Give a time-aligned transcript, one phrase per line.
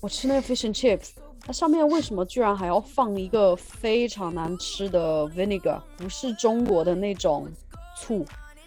[0.00, 1.08] 我吃那个 fish and chips，
[1.44, 5.80] 它上面为什么居然还要放一个非常难吃的 vinegar？
[5.96, 7.48] 不是中国的那种
[7.96, 8.24] 醋，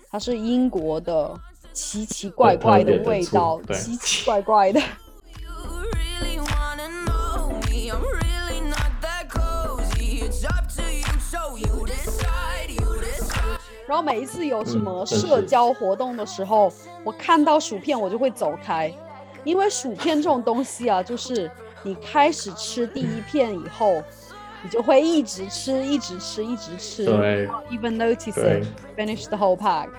[0.10, 1.34] 它是英国的
[1.74, 4.81] 奇奇怪怪的味道，奇奇怪怪的。
[13.92, 16.71] 然后每一次有什么社交活动的时候，
[17.03, 18.89] 我看到薯片我就会走开，
[19.43, 21.52] 因为薯片这种东西啊，就是
[21.83, 24.02] 你开始吃第一片以后，
[24.63, 27.05] 你就会一直吃，一直吃，一直吃。
[27.69, 29.89] Even notice it, finish the whole pack.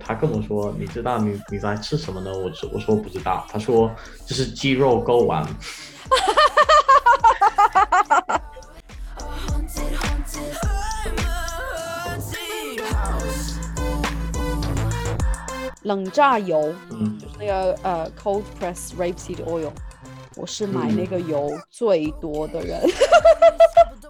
[0.00, 3.90] 他跟我说：“你知道你你在吃什么呢？”我说：“我说不知道。”他说
[4.26, 5.46] ：“这是鸡肉勾丸。”
[15.82, 19.70] 冷榨油，嗯，就是那个呃，cold press rapeseed oil。
[20.36, 22.82] 我是买那个油最多的人。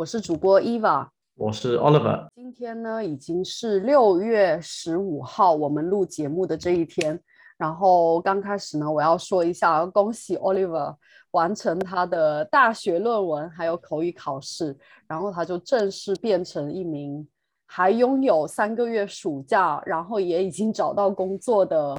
[0.00, 1.06] 我是主播 Eva。
[1.36, 7.20] 我是 Oliver，今天呢已经是六月十五号，我们录节目的这一天。
[7.58, 10.96] 然后刚开始呢，我要说一下，恭喜 Oliver
[11.32, 14.74] 完成他的大学论文，还有口语考试，
[15.06, 17.28] 然后他就正式变成一名
[17.66, 21.94] 还拥有三个月暑假，然后也已经找到工作的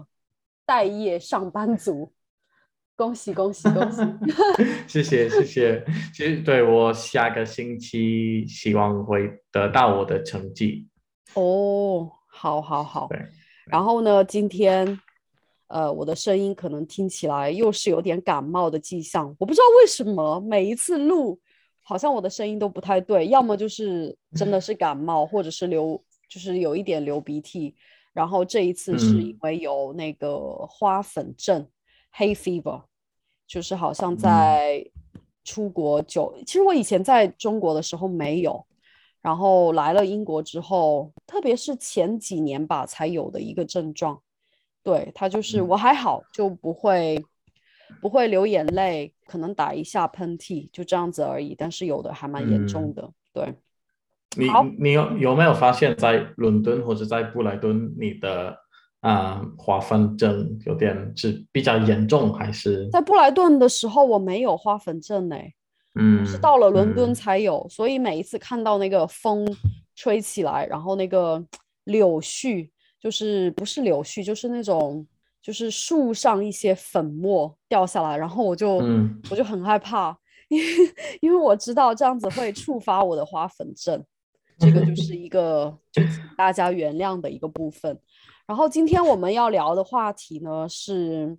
[0.66, 2.12] 待业上班族。
[2.96, 4.02] 恭喜恭喜恭喜！
[4.88, 5.84] 谢谢谢谢。
[6.14, 10.88] 其实对我下个星期希望会得到我的成绩。
[11.34, 13.08] 哦，好好好。
[13.10, 13.20] 对。
[13.66, 15.00] 然后呢，今天
[15.68, 19.34] 呃，我的声音可能听起来又是有点感冒的迹象。
[19.40, 21.40] 我不知道为什么每一次录，
[21.82, 27.74] 好像我的声音都不太对，要么就是真的是感冒，或者是流，就是有一点流鼻涕。
[28.14, 30.38] 然后这一次是因为有那个
[30.68, 31.66] 花粉症
[32.16, 32.84] （hay fever）。
[33.48, 34.82] 就是好像在
[35.44, 38.66] 出国久，其实我以前在中国的时候没有，
[39.22, 44.22] 然后来了英国之后，特别是前几年吧才有的一个症状。
[44.82, 47.22] 对他就是我还好，就不会
[48.02, 51.54] 不会流眼泪，可能打一下喷嚏，就这样子而已。
[51.54, 53.12] 但是有的还蛮严重的。
[53.34, 53.54] 对，
[54.38, 54.48] 你
[54.80, 58.58] 你有有没有发现，在伦敦或者在布莱顿，你的？
[59.02, 65.36] 啊，花粉症有点是比较严重，还是在布莱顿的时候我没有花粉症呢？
[65.96, 69.46] 嗯，是到了伦敦才有，所以每一次看到那个风
[69.96, 71.44] 吹起来，然后那个
[71.86, 72.70] 柳絮，
[73.00, 75.06] 就是不是柳絮，就是那种
[75.42, 78.76] 就是树上一些粉末掉下来，然后我就
[79.32, 80.16] 我就很害怕，
[80.48, 80.68] 因为
[81.22, 84.02] 因为我知道这样子会触发我的花粉症，
[84.60, 86.04] 这个就是一个就
[86.38, 88.00] 大家原谅的一个部分。
[88.48, 91.38] 然后今天我们要聊的话题呢是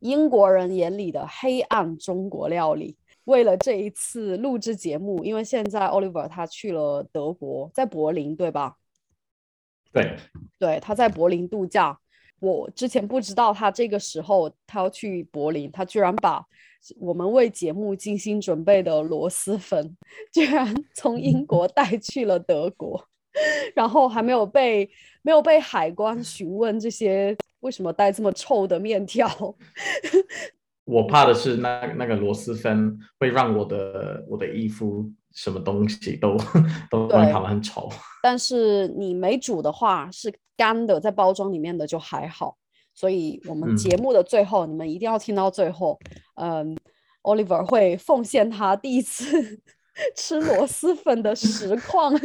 [0.00, 2.96] 英国人眼里的黑暗中国料理。
[3.24, 8.76] 为了这一次录制节目，因为现在 Oliver 他去了德国，在柏林，对吧？
[9.92, 10.16] 对，
[10.58, 11.98] 对，他在柏林度假。
[12.40, 16.42] 我之前不知道他这个时候他要去柏林，他居然把
[17.00, 19.96] 我们为节目精心准备的螺蛳粉，
[20.32, 23.08] 居然从英国带去了德国。
[23.74, 24.88] 然后还没有被
[25.22, 29.28] 没有被海关询问这些为什么带这么臭的面条？
[30.84, 36.36] 我怕的是那那个螺蛳粉会让我的我的衣服什么东西都
[36.90, 37.90] 都让他们很丑。
[38.22, 42.56] 但是你没煮的话是干的，在包装里面的就还好。
[42.94, 45.96] 所以我们节目的最后，你们一定要听到最后。
[46.34, 46.76] 嗯
[47.22, 49.60] ，Oliver 会奉献他第一次
[50.16, 52.18] 吃螺蛳粉的实况。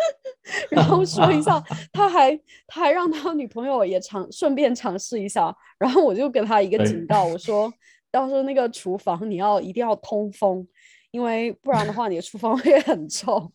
[0.70, 1.62] 然后说一下，
[1.92, 7.72] 他还他还让他女朋友也尝顺便尝试一下，然后我就给他一个警告，我说
[8.10, 10.66] 到时候那个厨房你要一定要通风，
[11.10, 13.50] 因为不然的话你的厨房会很臭，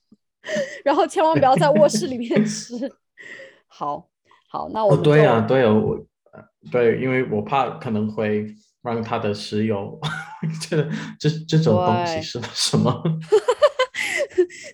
[0.83, 2.73] 然后千万不要在卧室里面吃。
[3.67, 4.09] 好，
[4.49, 5.97] 好，那我对啊，对啊，我
[6.71, 8.45] 对，因为我怕可能会
[8.81, 9.99] 让他的室友
[10.61, 10.89] 觉得
[11.19, 13.01] 这这种东西是什么？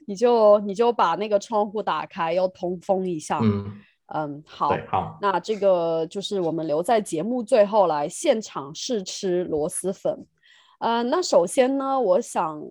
[0.05, 3.39] 你就你就把那个窗户打开，要通风一下。
[3.41, 3.65] 嗯
[4.13, 5.17] 嗯，好，好。
[5.21, 10.25] 那这个就是我们留在节目最后来现场试吃螺蛳粉。
[10.79, 12.61] 呃，那首先呢，我想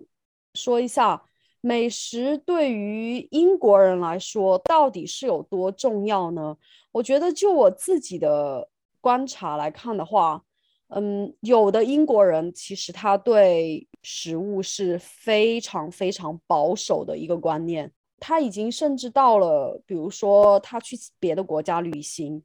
[0.55, 1.21] 说一下
[1.61, 6.57] 美食对于英国人来说到底是有多重要呢？
[6.91, 8.67] 我觉得就我自己的
[8.99, 10.43] 观察来看的话。
[10.89, 22.41] 嗯，有的英国人其实他对食物是非常非常保守的一个观念，他已经甚至到了，比如说他去别的国家旅行，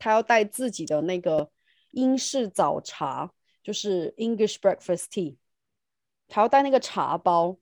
[0.00, 1.48] 他要带自己的那个
[1.92, 3.30] 英式早茶，
[3.62, 5.36] 就是 English breakfast tea，
[6.26, 7.56] 他要带那个茶包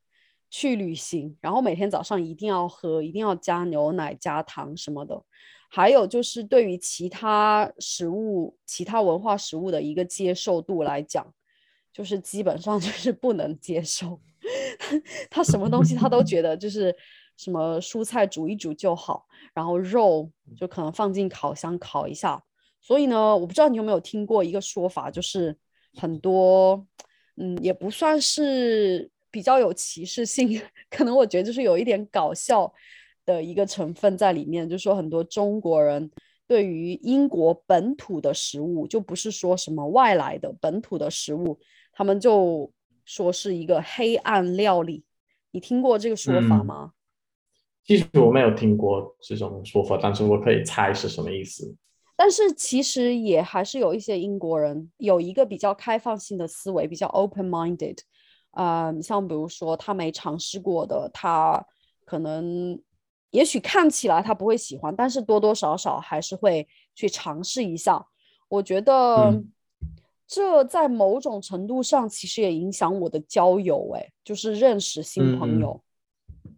[0.48, 5.22] 去旅行，然后每天早上一定要喝，一定要加牛奶、加糖什么的。
[5.74, 11.26] 还有就是对于其他食物、其他文化食物的一个接受度来讲，
[11.90, 14.20] 就是基本上 就是不能接受。
[15.30, 16.94] 他什么东西他都觉得就是
[17.38, 22.44] 什么蔬菜煮一煮就好，然后肉就可能放进烤箱烤一下。
[22.82, 25.56] 所以呢，我不知道你有没有听过一个说法，就是
[25.94, 26.86] 很多
[27.38, 30.60] 嗯也不算是比较有歧视性，
[30.90, 32.70] 可能我觉得就是有一点搞笑。
[33.24, 36.10] 的一个成分在里面，就是说很多中国人
[36.46, 41.58] 对于英国本土的食物，就不是说什么外来的本土的食物，
[41.92, 42.70] 他们就
[43.04, 45.04] 说是一个黑暗料理。
[45.52, 46.92] 你听过这个说法吗？
[47.84, 51.74] 其实我没有听过这种说法，但是我可以猜是什么意思。
[52.16, 57.98] 但是其实也还是有一些英国人有一个比较开放性的思维，比较 open-minded。
[58.50, 61.64] 啊，像比如说他没尝试过的，他
[62.04, 62.78] 可能。
[63.32, 68.06] 也许看起来他不会喜欢，但是多多少少还是会去尝试一下。
[68.48, 69.42] 我觉得
[70.26, 75.82] 这在某种程度上其实也影响我的交友，哎，就是认识新朋友。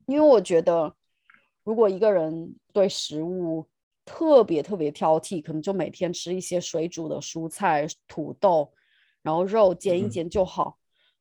[0.07, 0.95] 因为我觉得，
[1.63, 3.67] 如果一个人对食物
[4.05, 8.73] 特别特别挑剔，可能就每天吃一些水煮的蔬菜、土豆，
[9.23, 10.77] 然后肉煎一煎就好。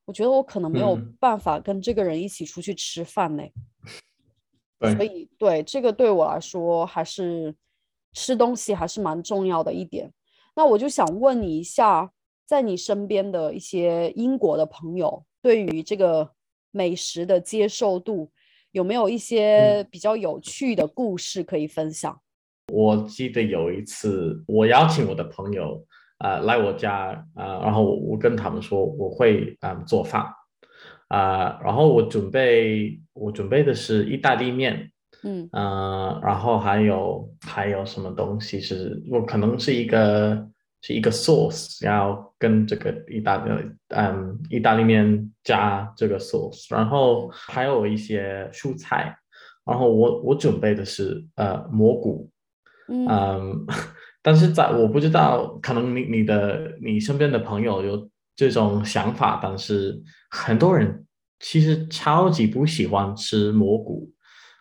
[0.05, 3.43] 我觉得我可能没有办法跟这个人一起出去吃饭呢。
[4.91, 7.55] 所以，对这个对我来说，还是
[8.13, 10.11] 吃东西还是蛮重要的一点。
[10.55, 12.11] 那我就想问你一下，
[12.45, 16.29] 在你身边的一些英国的朋友，对于这个
[16.71, 18.29] 美食的接受度，
[18.71, 22.19] 有没有一些比较有趣的故事可以分享？
[22.71, 25.85] 我记得有一次，我邀请我的朋友
[26.17, 30.25] 啊来我家啊，然后我跟他们说我会啊做饭。
[31.09, 34.91] 啊，然后我准备，我准备的是意大利面，
[35.23, 40.47] 嗯，呃，然后还有还有什么东西是，我可能是一个
[40.81, 43.51] 是一个 sauce，要跟这个意大利，
[43.89, 49.15] 嗯，意大利面加这个 sauce，然后还有一些蔬菜，
[49.63, 52.29] 然后我我准备的是呃蘑菇，
[52.89, 53.65] 嗯，
[54.21, 60.01] 但是在我不知道，可能你你的你身边的朋友有这种想法，但是
[60.31, 61.05] 很多人。
[61.45, 64.09] 其实超级不喜欢吃蘑菇，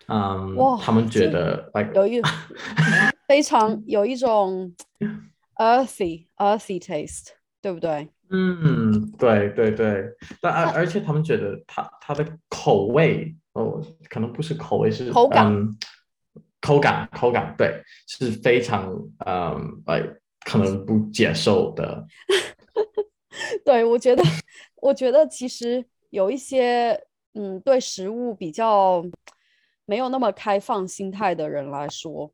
[0.08, 2.20] 嗯，他们觉得有一
[3.28, 4.74] 非常有一种
[5.56, 7.28] earthy earthy taste，
[7.62, 8.08] 对不对？
[8.30, 10.04] 嗯，对对对，
[10.40, 15.54] 但而而且他们觉得它它的口味哦，可能不是口味是口感，
[16.60, 18.92] 口感口感对是非常
[19.24, 20.02] 嗯哎
[20.44, 22.04] 可能不接受的。
[23.64, 24.22] 对我觉得
[24.80, 25.86] 我觉得其实。
[26.12, 29.02] 有一些嗯，对食物比较
[29.86, 32.30] 没有那么开放心态的人来说，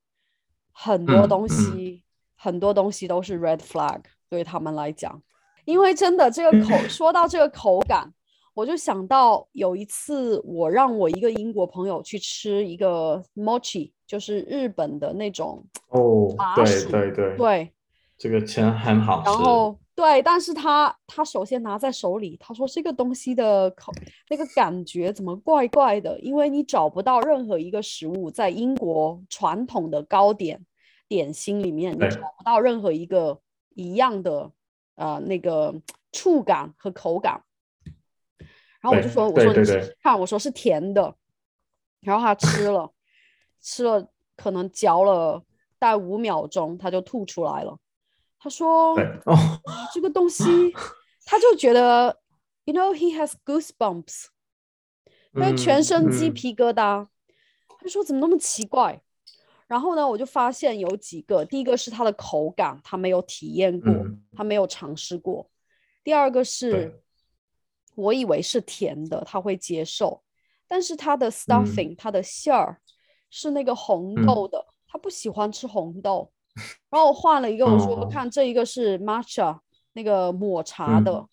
[0.72, 2.02] 很多东西
[2.34, 5.22] 很多东西都是 red flag 对他们来讲，
[5.64, 8.12] 因为真的这个口说到这个口感，
[8.52, 17.36] 我就想到有一次我让我一个英国朋友去吃一个 mochi，就是日本的那种哦，对对对。
[17.36, 17.72] 对，
[18.18, 19.78] 这个钱很好吃，然后。
[19.98, 23.92] 对，但是他他首先拿在手里，他说这个东西的口
[24.28, 26.16] 那个感觉怎么怪怪的？
[26.20, 30.64] 因为你找不到任何一个食物在英国传统的糕点
[31.08, 33.40] 点心里面，你找不到任何一个
[33.74, 34.52] 一样的
[34.94, 35.74] 呃那个
[36.12, 37.42] 触感和口感。
[38.80, 39.64] 然后我就说，我说你
[40.00, 41.12] 看，我说是甜的，
[42.02, 42.92] 然后他吃了，
[43.60, 45.42] 吃了可能嚼了
[45.76, 47.76] 大概五秒钟，他就吐出来了。
[48.38, 48.94] 他说
[49.26, 49.60] ：“哦，
[49.92, 50.44] 这个东西，
[51.24, 52.20] 他就觉得
[52.64, 54.26] ，you know he has goosebumps，
[55.34, 57.06] 他全身鸡皮疙瘩。
[57.80, 59.00] 他说怎么那么奇怪？
[59.66, 63.92] 然后呢，我就发现有几个，第一个是它的口感，他没有体验过，
[64.32, 65.48] 他没有尝试过。
[66.02, 67.02] 第二个是
[67.94, 70.22] 我以为是甜的，他会接受，
[70.66, 72.80] 但是他的 stuffing，他的馅儿
[73.30, 76.32] 是那个红豆的，他不喜欢吃红豆。
[76.90, 79.58] 然后我换了一个，我说看这一个是 matcha
[79.92, 81.26] 那个抹茶的，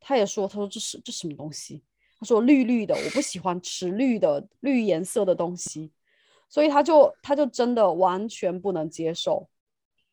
[0.00, 1.82] 他也说，他说这是这什么东西？
[2.18, 5.90] 他说绿绿的，我不喜欢吃绿的绿颜色的东西，
[6.48, 9.48] 所以他就他就真的完全不能接受。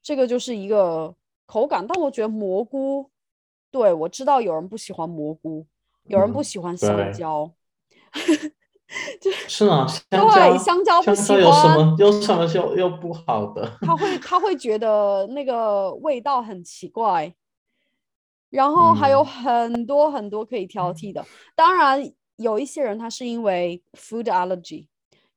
[0.01, 1.15] 这个就是一个
[1.45, 3.09] 口感，但我觉得蘑菇，
[3.69, 5.65] 对我知道有人不喜欢蘑菇，
[6.05, 7.53] 有人不喜欢香蕉，
[9.47, 9.87] 是吗？
[10.09, 13.71] 对，香蕉不喜欢，有什么有什么又又不好的？
[13.81, 17.33] 他会他会觉得那个味道很奇怪，
[18.49, 21.25] 然后还有很多很多可以挑剔的。
[21.55, 24.87] 当然，有一些人他是因为 food allergy。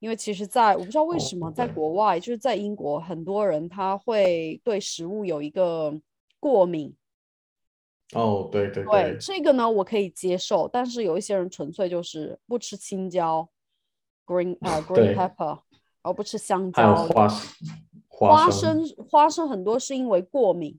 [0.01, 5.95] 因为其实，在我不知道为什么，在国外，就是在英国，很多人他会对食物有一个
[6.39, 6.95] 过敏。
[8.13, 13.49] 哦，对对对，这个呢我可以接受，但是有一些人纯粹就是不吃青椒
[14.27, 17.29] ，green 啊 green pepper，然后不吃香蕉，还有花
[18.09, 20.79] 花生花生很多是因为过敏。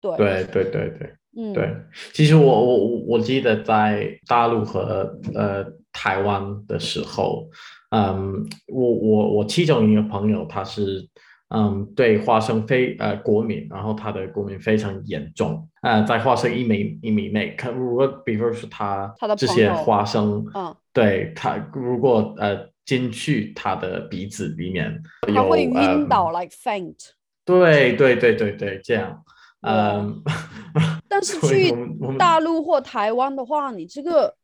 [0.00, 1.76] 对对对对对，嗯，对，
[2.12, 7.48] 其实我我我我记得在大陆和呃台湾的时候。
[7.90, 11.08] 嗯，我我我其中一个朋友，他是
[11.54, 25.00] 嗯对花生非呃过敏，然后他的过敏非常严重，呃，在花生一米一米内，可如果比如说他这些花生，嗯，对他如果呃进去他的鼻子里面，
[25.32, 26.96] 他会晕倒，like faint。
[27.44, 29.22] 对对对对对，这样，
[29.60, 30.22] 嗯，
[31.08, 31.72] 但是去
[32.18, 34.34] 大陆或台湾的话，你这个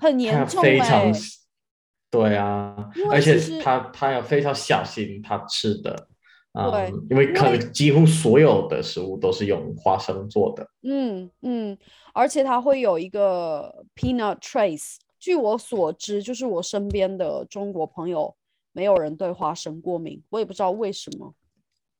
[0.00, 1.12] 很严重非常。
[2.10, 6.06] 对啊，而且他他要非常小心他吃的，
[6.54, 10.68] 嗯，因为可能几乎所有的食物都是用花生做的。
[10.82, 11.76] 嗯嗯，
[12.12, 14.96] 而且它会有一个 peanut trace。
[15.18, 18.34] 据我所知，就是我身边的中国朋友
[18.72, 21.34] 没有人对花生过敏，我也不知道为什么，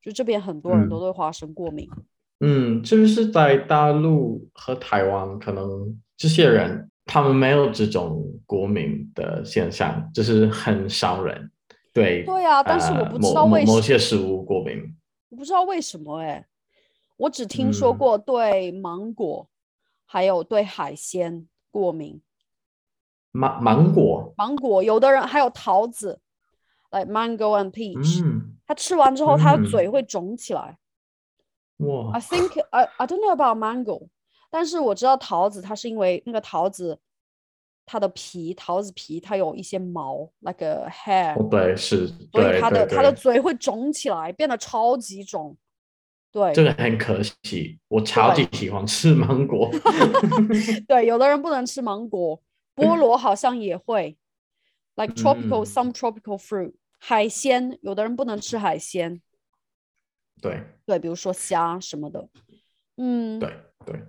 [0.00, 1.88] 就这边很多人都对花生过敏。
[2.40, 6.90] 嗯，就是在大陆和台湾，可能这些人。
[7.06, 11.50] 他们没有这种过敏的现象，就是很少人
[11.94, 14.94] 对对啊，但是我不知道为某些食物过敏，
[15.30, 16.46] 我不知道为什么哎，
[17.16, 19.48] 我只听说过对芒果
[20.04, 22.20] 还有对海鲜过敏。
[23.30, 26.20] 芒芒果，芒果，有的人还有桃子
[26.90, 28.22] ，like mango and peach，
[28.66, 30.78] 他吃完之后他的嘴会肿起来。
[31.78, 34.08] 哇，I think I I don't know about mango。
[34.50, 37.00] 但是我知道桃子，它是因为那个桃子，
[37.86, 41.48] 它的皮，桃子皮它有一些毛，like a hair。
[41.48, 42.08] 对，是。
[42.32, 45.56] 所以它的它的嘴会肿起来，变得超级肿。
[46.32, 46.52] 对。
[46.52, 49.70] 这个很可惜，我超级喜欢吃芒果。
[50.88, 52.42] 对，有的人不能吃芒果，
[52.74, 54.16] 菠萝好像也会
[54.96, 56.72] ，like tropical some tropical fruit。
[56.98, 59.20] 海鲜，有的人不能吃海鲜。
[60.40, 60.62] 对。
[60.86, 62.28] 对，比如说虾什么的。
[62.96, 63.38] 嗯。
[63.38, 63.52] 对
[63.84, 64.02] 对。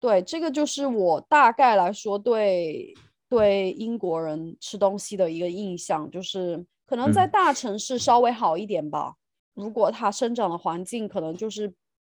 [0.00, 2.94] 对，这个就是我大概来说对
[3.34, 9.14] 对英国人吃东西的一个印象，就是可能在大城市稍微好一点吧。
[9.54, 11.72] 如果他生长的环境可能就是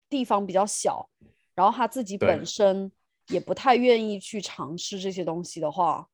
[0.10, 1.10] 地方比较小，
[1.54, 2.92] 然后他自己本身
[3.30, 6.08] 也不太愿意去尝试这些东西的话，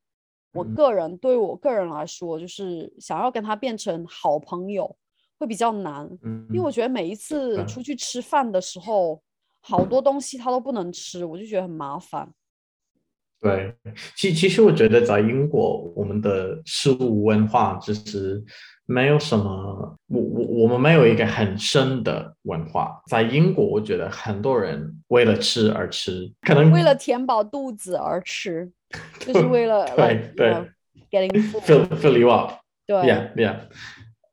[0.54, 4.96] 我个人对我个人来说，就是想要跟他变成好朋友
[5.38, 6.10] 会比较难，
[6.50, 9.22] 因为我觉得每一次出去吃饭的时候。
[9.64, 12.28] 好多东西他都不能吃，我就觉得很麻烦。
[13.42, 13.74] 对，
[14.16, 18.44] 其其实我觉得在英国，我们的食物文化就是
[18.86, 23.02] 没有什么，我我我们没有一个很深的文化。
[23.10, 28.72] 在英国，我觉得很多人为了吃而吃，可能为了填饱肚子而吃，
[29.20, 30.54] 就是为了 对对
[31.10, 31.32] ，getting
[31.62, 32.54] fill fill you up。
[32.86, 33.56] 对，yeah yeah。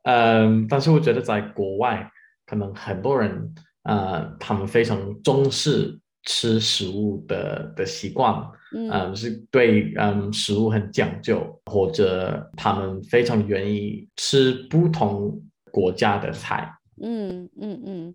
[0.02, 2.10] 嗯，但是我觉得在国外，
[2.46, 3.54] 可能很多人。
[3.84, 8.34] 呃，他们非常重视吃食物的的习惯，
[8.74, 16.70] 嗯，是对嗯食物很讲究，或者他们非常愿意吃不同国家的菜。
[17.00, 18.14] 嗯嗯嗯。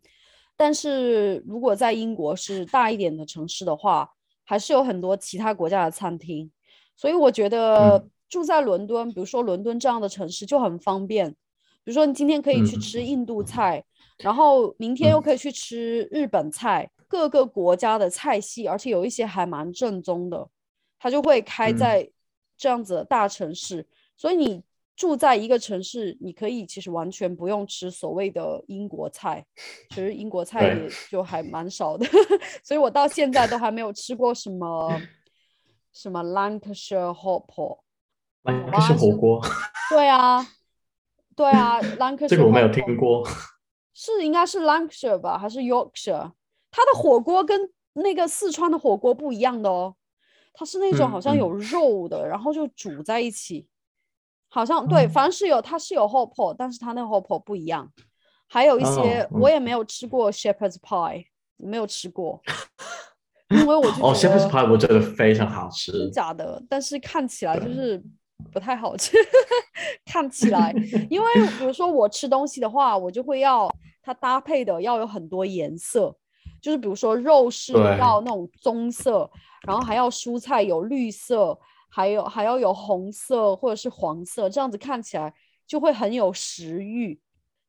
[0.55, 4.09] 但是如果在英国是大一点的城市的话，
[4.45, 6.51] 还是有很多其他国家的餐厅，
[6.95, 11.31] 所以我觉得住在伦敦，比如说伦敦这样的城市就很方便。
[11.83, 13.83] 比如说你今天可以去吃印度菜。
[14.19, 20.49] 然后明天又可以去吃日本菜，各个国家的菜系，而且有一些还蛮正宗的。
[20.97, 22.09] 它就会开在
[22.57, 23.85] 这样子的大城市，
[24.17, 24.63] 所以你
[24.95, 29.45] 住在一个城市，你可以其实完全不用吃所谓的英国菜，
[29.89, 32.03] 其实英国菜也就还蛮少的。
[32.65, 34.99] 所以我到现在都还没有吃过什么
[35.91, 39.39] 什么 Lancashire hot pot，Lancashire 火锅。
[39.93, 40.43] 对啊，
[41.35, 43.23] 对啊，Lancashire 这个我没有听过。
[43.93, 46.31] 是应该是 Lancashire 吧，还是 Yorkshire？
[46.75, 49.95] 它的火锅跟那个四川的火锅不一样的哦，
[50.53, 53.67] 它是那种好像有肉的，然后就煮在一起。
[54.49, 57.91] 好像对，凡是有，它是有 hot pot，但是它那个 hot pot 不一样。
[58.47, 61.25] 还有一些我也没有吃过 shepherd's pie，
[61.57, 62.41] 没有吃过，
[63.49, 68.03] 因为我就哦 shepherd's pie 我觉得非常好吃，假的，但是看起来就是
[68.51, 69.15] 不太好吃。
[70.05, 70.71] 看起来，
[71.09, 71.27] 因为
[71.57, 76.15] 比如说我吃东西的话，我就会要它搭配的要有很多颜色，
[76.63, 79.29] 就是比如说肉是要那种棕色，
[79.67, 81.59] 然后还要蔬菜有绿色。
[81.95, 85.31] 还有还要有红色或者是黄色，这样子看起来
[85.67, 87.21] 就会很有食欲，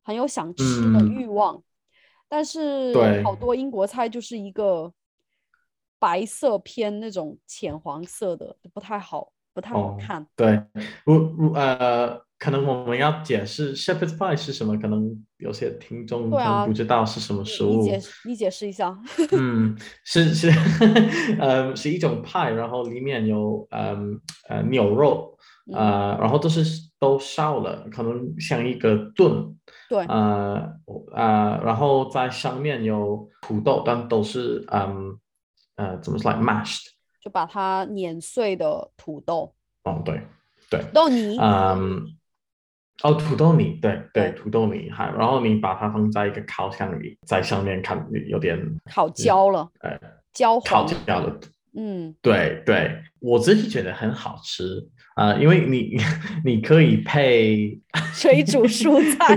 [0.02, 1.62] 很有想吃的欲望。
[2.26, 4.90] 但是好多英国菜就是一个
[5.98, 10.26] 白色偏那种浅黄色的，不太好，不太好看。
[10.34, 10.58] 对，
[11.04, 12.18] 我呃。
[12.44, 17.80] 可能我们要解释 shepherd's pie 是什么，可能有些听众可能不知道是什么食物。
[17.80, 18.94] 你解你解释一下。
[19.32, 19.74] 嗯，
[20.04, 20.50] 是 是，
[21.40, 24.20] 呃，是一种派，然后里面有嗯
[24.50, 25.34] 呃牛肉，
[25.72, 26.62] 呃，然后都是
[26.98, 29.56] 都烧了，可能像一个炖。
[29.88, 30.04] 对。
[30.04, 30.70] 呃
[31.14, 35.18] 呃，然后在上面有土豆，但都是嗯
[35.76, 36.88] 呃怎么说 mashed，
[37.22, 39.54] 就把它碾碎的土豆。
[39.84, 40.20] 哦，对
[40.68, 40.82] 对。
[40.82, 41.38] 土豆泥。
[41.40, 42.04] 嗯。
[43.02, 48.58] 哦，土豆泥，对对，土豆泥，还然后你把它放在一个烤箱里，在上面看有点
[48.90, 49.98] 烤焦了，呃，
[50.32, 51.40] 焦烤焦了，
[51.76, 54.86] 嗯，对对，我自己觉得很好吃
[55.16, 55.96] 啊，因为你
[56.44, 57.78] 你可以配
[58.14, 59.36] 水煮蔬菜，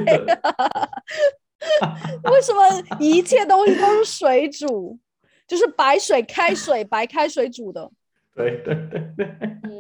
[2.23, 4.99] 为什么一切东西都是水煮？
[5.47, 7.89] 就是白水开水，白开水煮的。
[8.35, 9.25] 对对对对，
[9.63, 9.76] 嗯，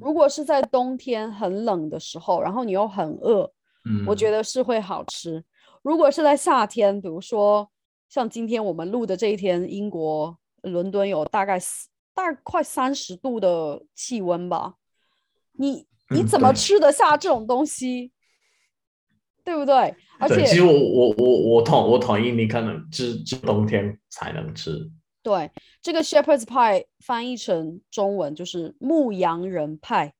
[0.00, 3.50] 如果是在冬天很冷的时候，然后你又很饿，
[3.84, 5.44] 嗯，我觉得是会好吃。
[5.82, 7.68] 如果是在夏天，比如说
[8.08, 11.58] 像今天我们录的这一天，英国伦敦有大概
[12.14, 14.74] 大快三十度的气温吧，
[15.52, 18.12] 你你怎么吃得下这种东西？
[19.42, 19.94] 对不对？
[20.18, 24.70] 而且其实我我我我同我同意，你可能只只冬天才能吃。
[25.22, 25.50] 对，
[25.82, 30.14] 这个 shepherd's pie 翻译成中文就是牧羊人派，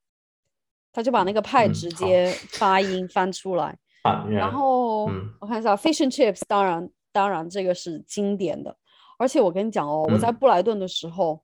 [0.92, 3.78] 他就把那个派直接发音翻出来。
[4.30, 5.06] 然后
[5.40, 8.76] 我看一下 fish and chips，当然当然这个是经典的，
[9.18, 11.42] 而且我跟你讲哦，我在布莱顿的时候，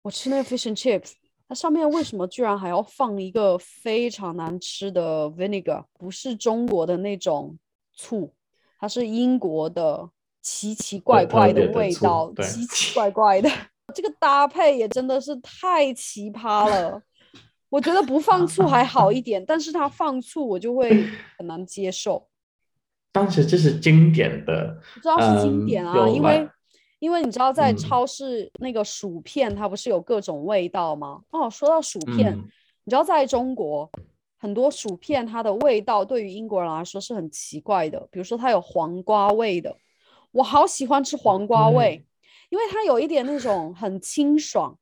[0.00, 1.12] 我吃那个 fish and chips，
[1.48, 5.84] 它上面为什么居然还要放一个非常难吃的 vinegar？
[5.98, 7.58] 不是中国的那种
[7.94, 8.34] 醋，
[8.78, 10.08] 它是英国的。
[10.42, 13.50] 奇奇怪怪的味道，奇奇怪怪的，
[13.94, 17.02] 这个搭配也真的是太奇葩了。
[17.68, 20.90] 我觉得不放醋还好一点，但是他放醋我就会
[21.38, 22.26] 很难接受。
[23.12, 26.48] 当时这是经典的，知道是经典啊，因为
[27.00, 31.22] 因为你知道在超市那个薯片它不是有各种味道吗？
[31.30, 32.36] 哦，说到薯片，
[32.84, 33.90] 你知道在中国
[34.38, 39.76] 很多薯片它的味道对于英国人来说是很奇怪的，比如说它有黄瓜味的。
[40.32, 42.04] 我好喜欢吃黄瓜味，
[42.50, 44.78] 因为它有一点那种很清爽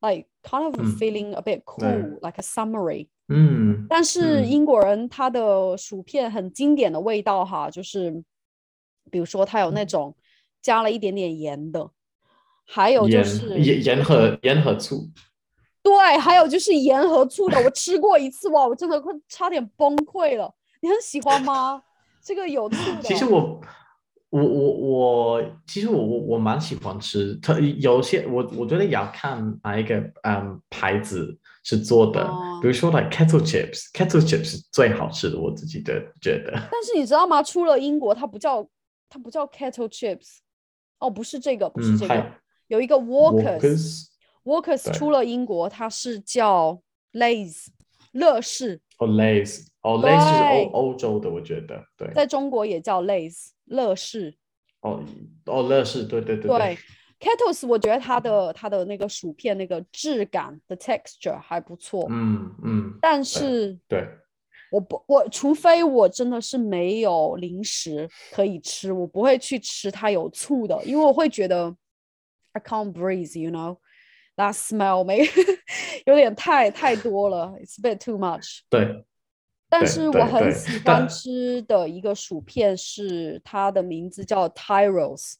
[0.00, 3.08] ，like kind of feeling a bit cool, like a summery。
[3.28, 8.22] 嗯，但是英国人他的薯片很经典的味道哈，就是
[9.10, 10.16] 比如说它有那种
[10.62, 11.90] 加了一点点盐的，
[12.64, 15.10] 还有就是盐盐和盐和醋。
[15.82, 20.54] 对，还有就是盐和醋的，我吃过一次哇，我真的快差点崩溃了。
[20.80, 21.82] 你很喜欢吗？
[22.24, 23.02] 这个有醋的。
[23.02, 23.60] 其实我。
[24.30, 32.28] 我我我，其实我我我蛮喜欢吃，它有些我我觉得也要看哪一个嗯牌子是做的，
[32.60, 36.50] 比如说 like kettle chips，kettle chips 是最好吃的，我自己的觉得。
[36.52, 37.40] 但是你知道吗？
[37.42, 38.68] 出了英国，它不叫
[39.08, 40.38] 它不叫 kettle chips，
[40.98, 42.32] 哦，不是这个，不是这个，
[42.66, 47.66] 有一个 Walkers，Walkers 出了英国，它是叫 Lays，
[48.10, 48.80] 乐事。
[48.98, 53.50] 哦，Lays，哦，Lays 是欧欧洲的，我觉得对，在中国也叫 Lays。
[53.66, 54.34] 乐事，
[54.80, 55.04] 哦
[55.46, 56.78] 哦，乐事，对对对对
[57.20, 64.06] ，Kettles，我觉得它的它的那个薯片那个质感的 texture 还不错，嗯嗯，但是对，
[64.70, 71.74] 我不我除非我真的是没有零食可以吃，我不会去吃它有醋的，因为我会觉得
[72.52, 75.26] I can't breathe，you know，that smell 没
[76.06, 79.04] 有点太太多了，it's a bit too much，对。
[79.68, 85.34] 但是我很喜欢吃的一个薯片是它的名字叫 Tyros，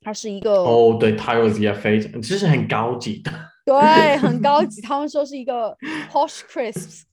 [0.00, 3.32] 它是一个哦，对，Tyros 也非常，其实很高级的。
[3.64, 4.80] 对，很高级。
[4.84, 5.74] 他们说是一个
[6.10, 7.04] posh crisps，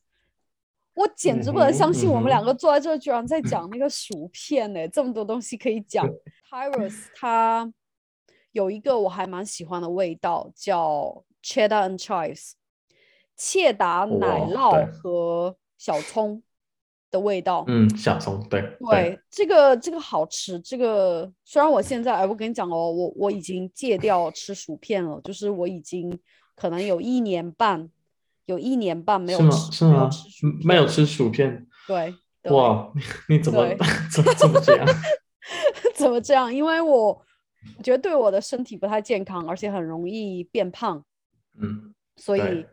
[0.93, 6.05] 我简直不能相信我们两个坐在这居然在讲那个薯片呢，这么多东西可以讲。
[6.49, 7.71] Tyros 它
[8.51, 12.51] 有一个我还蛮喜欢的味道，叫 cheddar and chives，
[13.37, 16.41] 切达奶酪和小葱。
[17.11, 20.57] 的味道，嗯，小葱，对，对，这个这个好吃。
[20.61, 26.17] 这个虽然我现在，哎，我跟你讲哦，我我已经戒掉吃薯片了，就是我已经
[26.55, 27.89] 可能有一年半，
[28.45, 30.09] 有一年半没有吃，是吗？
[30.63, 32.15] 没有吃薯片，对，
[32.49, 32.89] 哇，
[33.27, 33.67] 你怎么
[34.09, 34.87] 怎么怎么这样？
[35.93, 36.53] 怎么这样？
[36.55, 37.07] 因为我
[37.77, 41.03] 我觉得对我的身体不太健康，而且很容易变胖，
[41.61, 42.65] 嗯，所以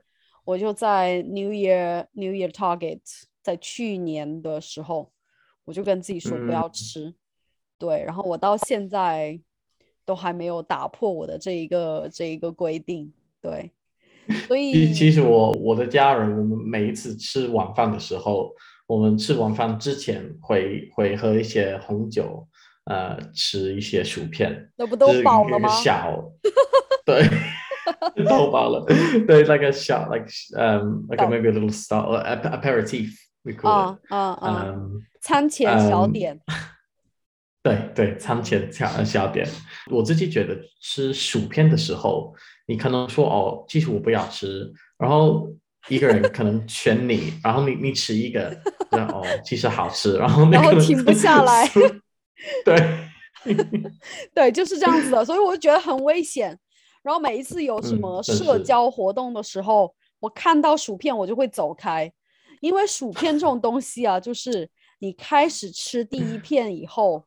[0.49, 3.01] 我就在 New Year New Year Target。
[3.41, 5.11] 在去年的时候，
[5.65, 7.15] 我就跟自己说不要吃，
[7.79, 9.41] 对，然后我到现在
[10.05, 13.71] 都还没有打破我的这一个这一个规定，对，
[14.47, 18.55] 所以其实我我的家人，我们每一次吃晚饭的时候，
[18.87, 22.47] 我们吃晚饭之前会会喝一些红酒，
[22.85, 25.71] 呃，吃一些薯片，那不都饱了吗？
[25.71, 26.23] 小，
[27.07, 27.23] 对，
[28.29, 28.85] 都饱了，
[29.27, 33.11] 对，那个小，like，嗯，like maybe a little star aperitif。
[33.63, 34.75] 啊啊啊！
[35.23, 36.39] 餐前小点，
[37.63, 39.49] 对对，餐前小小点。
[39.91, 42.35] 我自己觉得吃薯片的时候，
[42.67, 45.51] 你可能说哦，其实我不要吃，然后
[45.89, 48.51] 一个人可能选你，然后你你吃一个，
[48.91, 51.67] 哦，其实好吃，然后然后停不下来，
[52.67, 52.99] 对
[54.35, 56.59] 对，就是这样子的，所以我就觉得很危险。
[57.03, 62.13] 然后每一次有什么社交活动的时候，我看到薯片，我就会走开。
[62.61, 67.25] 因为薯片这种东西啊，就是你开始吃第一 片以后，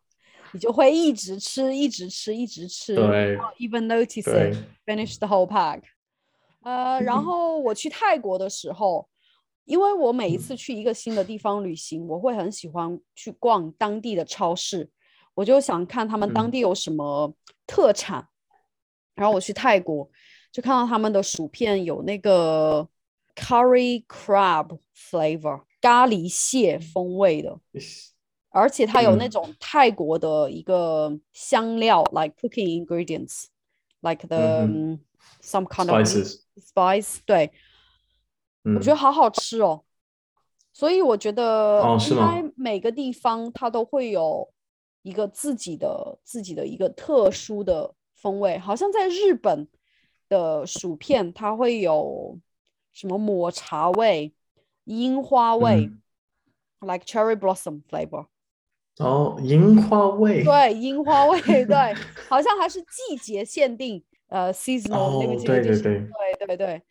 [0.51, 2.95] 你就会一直吃，一直吃，一直吃。
[2.95, 5.81] 对，even notice it, finish the whole pack。
[6.63, 9.07] 呃，然后我去泰国的时候，
[9.63, 14.89] 因为我每一次去一个新的地方旅行，我会很喜欢去逛当地的超市，
[15.33, 17.33] 我就想看他们当地有什么
[17.65, 18.27] 特产。
[19.15, 20.09] 然后我去泰国，
[20.51, 22.87] 就看到他们的薯片有那个。
[23.33, 27.57] Curry crab flavor，咖喱蟹风味的，
[28.49, 34.67] 而且它有那种泰国的一个香料，like cooking ingredients，like the
[35.41, 36.05] some kind of
[36.57, 37.19] spice。
[37.25, 37.51] 对，
[38.75, 39.85] 我觉得好好吃哦。
[40.73, 44.53] 所以我觉得应该每个地方它都会有
[45.03, 48.57] 一个自己的自己的一个特殊的风味。
[48.59, 49.67] 好像在日本
[50.29, 52.39] 的薯片，它会有。
[52.93, 54.33] 什么抹茶味、
[54.83, 55.89] 樱花味
[56.81, 58.25] ，like cherry blossom flavor。
[58.97, 60.43] 哦，樱花味。
[60.43, 61.93] 对，樱花味，对，
[62.27, 65.47] 好像还是季节限定，呃，seasonal 那个季节。
[65.47, 66.81] 对对对，对对对。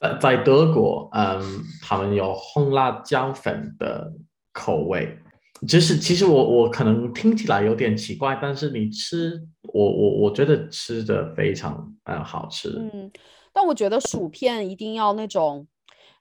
[0.00, 4.10] 在在德国，嗯，他们有红辣椒粉的
[4.54, 5.18] 口味，
[5.66, 9.40] 就是其实我我可能听起来有点奇怪，但是你吃，
[9.72, 12.68] 我我我觉得吃的非常呃好吃。
[12.70, 13.10] 嗯。
[13.52, 15.66] 但我觉得薯片一定要那种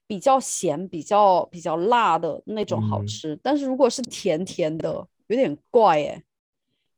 [0.05, 3.39] 比较咸、比较比较辣的那种好吃。
[3.41, 6.23] 但是如果是甜甜的，有点怪哎，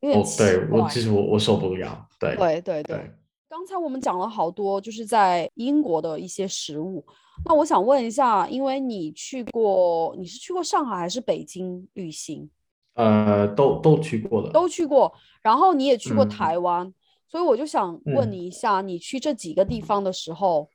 [0.01, 0.51] 有点奇怪。
[0.51, 2.07] 对我其实我我受不了。
[2.19, 3.11] 对对对对。
[3.47, 7.05] 刚才我们讲了好多，就是在英国的一些食物。
[7.45, 12.49] 那我想问一下，因为你去过，你是去过上海还是北京旅行？
[12.95, 15.13] 呃，都都去过了，都去过。
[15.41, 16.93] 然后你也去过台湾。
[17.27, 20.69] 所以我就想问你一下，你去这几个地方的时候，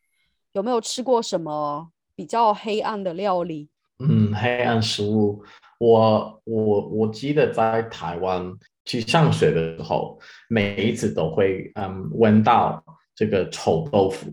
[0.53, 3.69] 有没有吃过什么比较黑暗的料理？
[4.01, 5.41] 嗯，黑暗食物，
[5.79, 8.53] 我我我记得在台湾
[8.85, 10.19] 去上学的时候，
[10.49, 12.83] 每一次都会嗯闻到
[13.15, 14.27] 这个臭豆腐，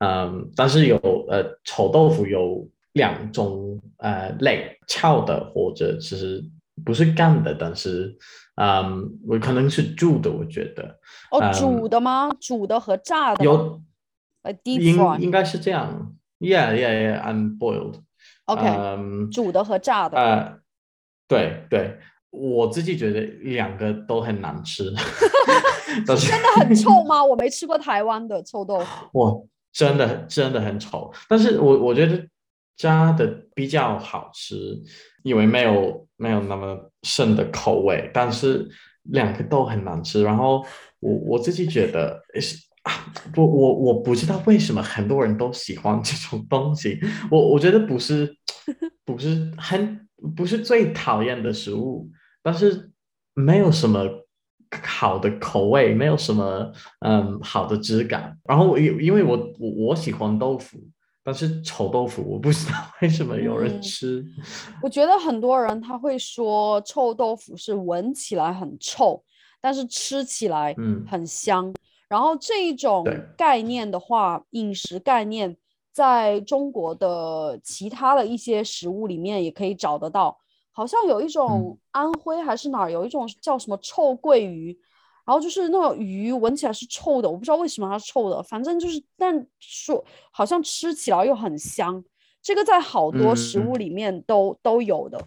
[0.00, 6.44] 嗯，但是有呃臭豆腐有两种呃类，炒的或者其实
[6.84, 8.16] 不是干的，但是。
[8.56, 10.98] 嗯，我可能是煮的，我觉得。
[11.30, 12.30] 哦，煮的吗？
[12.38, 13.42] 煮的和炸的？
[13.42, 13.80] 有，
[14.42, 16.14] 呃应应该是这样。
[16.40, 17.22] Yeah, yeah, yeah.
[17.22, 18.00] I'm boiled.
[18.44, 19.30] OK.
[19.32, 20.18] 煮的和炸的。
[20.18, 20.58] 呃，
[21.26, 21.96] 对对，
[22.28, 24.92] 我自己觉得两个都很难吃。
[26.04, 27.24] 真的很臭吗？
[27.24, 29.08] 我没吃过台湾的臭豆腐。
[29.18, 29.32] 哇，
[29.72, 31.12] 真的真的很丑。
[31.28, 32.26] 但是我我觉得
[32.76, 34.54] 炸的比较好吃。
[35.22, 38.66] 因为没有没有那么剩的口味，但是
[39.02, 40.22] 两个都很难吃。
[40.22, 40.64] 然后
[40.98, 46.98] 我我自己觉得是啊，不，我我不知道为什么很多人都喜欢这种东西。
[47.30, 48.34] 我我觉得不是
[49.04, 52.10] 不是很不是最讨厌的食物，
[52.42, 52.90] 但是
[53.34, 54.19] 没有什么
[54.84, 58.38] 好的口味，没有什么嗯好的质感。
[58.44, 60.78] 然后因因为我我我喜欢豆腐，
[61.24, 64.24] 但是臭豆腐我不知道为什么有人吃。
[64.82, 69.22] 我觉得很多人他会说臭豆腐是闻起来很臭，
[69.60, 71.74] 但是吃起来嗯很香。
[72.08, 73.04] 然后这一种
[73.36, 75.56] 概念的话，饮食概念
[75.92, 80.38] 在中国的其他的一些食物里面也可以找得到。
[80.72, 84.78] 好像有一种安徽还是哪儿有一种叫什么臭鳜鱼，
[85.26, 92.02] 然后就是那种鱼闻起来是臭的，我不知道为什么它是臭的，反正就是但说好像吃起来又很香，
[92.40, 95.22] 这个在好多食物里面都都有的。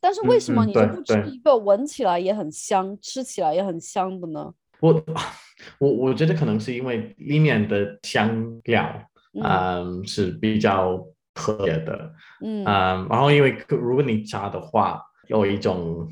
[0.00, 4.52] 但是为什么你就不吃一个闻起来也很香、吃起来也很香的呢？
[4.80, 5.04] 我
[5.78, 9.02] 我我觉得可能是因为里面的香料，
[9.44, 11.04] 嗯，是比较。
[11.38, 12.12] 特别的，
[12.44, 12.64] 嗯。
[12.64, 16.08] 然后因为如果你炸的话，有一种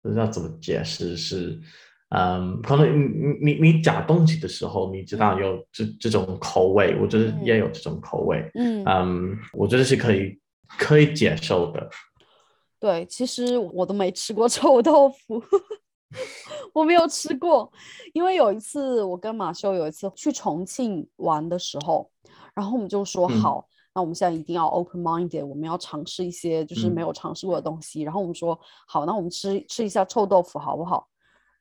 [0.00, 1.60] 不知道怎么解释，是
[2.10, 2.86] 嗯，可能
[3.42, 8.84] 你你你炸东西的时候，你知道有这这种口味，我觉得也有这种口味，嗯。
[8.86, 10.38] 嗯，我觉得是可以
[10.78, 11.90] 可以接受的。
[12.78, 15.42] 对，其实我都没吃过臭豆腐，
[16.72, 17.70] 我没有吃过，
[18.14, 22.08] 因为有一次我跟马修有一次去重庆玩的时候，
[22.54, 23.66] 然后我们就说好。
[23.94, 28.02] 那我们现在一定要 open minded，我们要尝试一些就是没有尝试过的东西。
[28.02, 31.08] 然后我们说好，那我们吃吃一下臭豆腐好不好？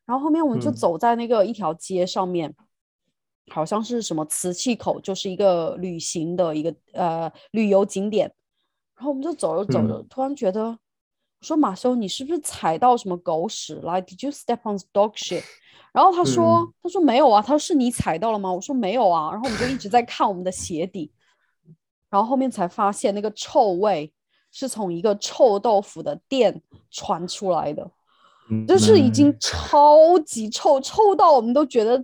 [0.05, 2.53] 然后后面我们就走在那个一条街上面，
[3.49, 8.31] 好像是什么瓷器口，就是一个旅行的一个呃旅游景点。
[8.95, 10.77] 然后我们就走着走着，突然觉得
[11.41, 15.43] 说马修，你是不是踩到什么狗屎？Like did you step on dog shit？
[15.91, 18.53] 然后他说他说没有啊，他说是你踩到了吗？
[18.53, 19.31] 我说没有啊。
[19.31, 21.11] 然后我们就一直在看我们的鞋底。
[22.09, 24.11] 然后后面才发现，那个臭味
[24.51, 27.89] 是从一个臭豆腐的店传出来的，
[28.67, 32.03] 就是已经超级臭，臭到我们都觉得，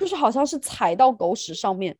[0.00, 1.96] 就是好像是踩到狗屎上面。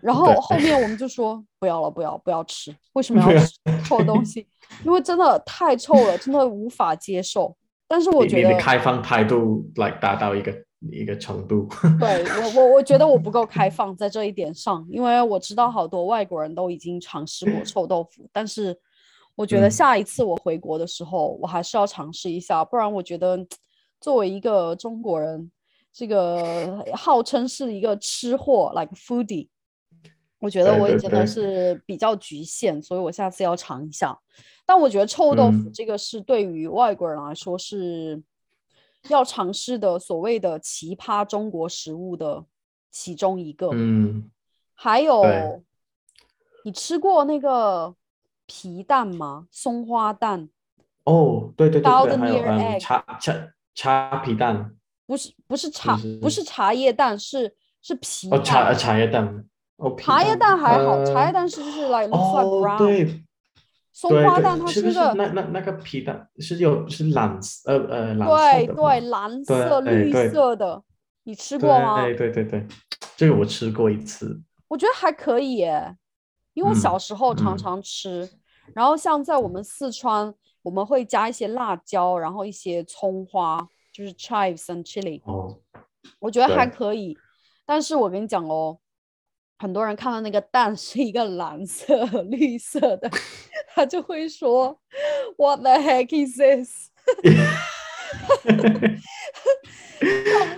[0.00, 4.46] 然后后面我们就说不要了，不要不要吃，为什么要吃臭东西？
[4.84, 7.56] 因为真的太臭了，真的无法接受。
[7.86, 10.52] 但是我觉得你的开放态度来达到一个。
[10.92, 18.78] 一个程度， 对我我我觉得我不够开放在这一点上，因为我知道好多外国人都已经尝试过臭豆腐，但是
[19.34, 23.44] 我觉得下一次我回国的时候，我还是要尝试一下，不然我觉得
[24.00, 25.50] 作为一个中国人，
[25.92, 29.48] 这个号称是一个吃货，like foodie，
[30.38, 34.16] 我觉得我也真的是比较局限，所以我下次要尝一下。
[34.64, 38.22] 但我觉得臭豆腐这个是对于外国人来说是。
[39.08, 42.44] 要尝试的所谓的奇葩中国食物的
[42.90, 44.30] 其中一个，嗯，
[44.74, 45.62] 还有，
[46.64, 47.94] 你吃过那个
[48.46, 49.46] 皮蛋吗？
[49.50, 50.48] 松花蛋？
[51.04, 53.34] 哦，对对对，还有嗯，茶茶
[53.74, 59.44] 茶皮蛋，不是不是茶不是茶叶蛋，是是皮哦茶茶叶蛋，
[59.76, 63.24] 哦茶叶蛋还好，茶叶蛋是就是 like brown，对。
[63.98, 70.80] 松花蛋它是个那那那个皮蛋是有是蓝色呃呃蓝对对蓝色绿色的，
[71.24, 72.00] 你吃过吗？
[72.00, 72.64] 对对对对，
[73.16, 75.96] 这个我吃过一次，我觉得还可以耶，
[76.54, 78.30] 因为我小时候常常吃，
[78.72, 80.32] 然后像在我们四川，
[80.62, 85.58] 我们会加一些辣椒，然后一些葱花，就是 chives and chili，哦，
[86.20, 87.18] 我觉得还可以，
[87.66, 88.78] 但是我跟你讲哦。
[89.60, 93.10] 很多人看到那个蛋是一个蓝色、 绿色的，
[93.74, 94.78] 他就会说
[95.36, 96.90] ：“What the heck is this？”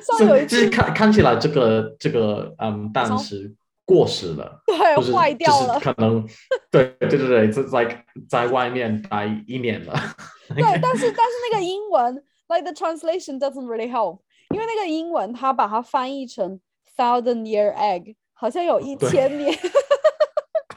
[0.03, 6.27] 上有一次看看起来这个这个嗯但是过时了，对，坏掉了，可能
[6.71, 9.95] 对对对对，在在在外面待一年了。
[10.55, 12.15] 对，但是但是那个英文
[12.49, 14.21] ，like the translation doesn't really help，
[14.51, 16.61] 因为那个英文它把它翻译成
[16.97, 18.17] thousand year egg。
[18.33, 19.71] 好像有一千年，对，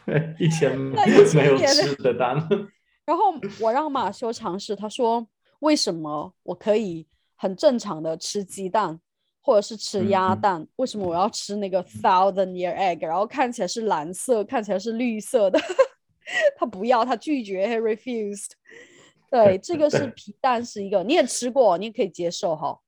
[0.39, 2.35] 一千 没有吃的蛋。
[3.05, 5.27] 然后我让马修尝试，他说
[5.59, 8.99] ：“为什么我可以很正常的吃鸡蛋，
[9.41, 10.65] 或者是吃鸭蛋？
[10.77, 13.05] 为什么我要吃那个 thousand year egg？
[13.05, 15.59] 然后看起来是蓝色，看起来是绿色的？
[16.55, 18.51] 他不要，他拒绝，he refused。
[19.29, 22.79] 对，这个是皮蛋，是一个你也吃过，你也可以接受哈。”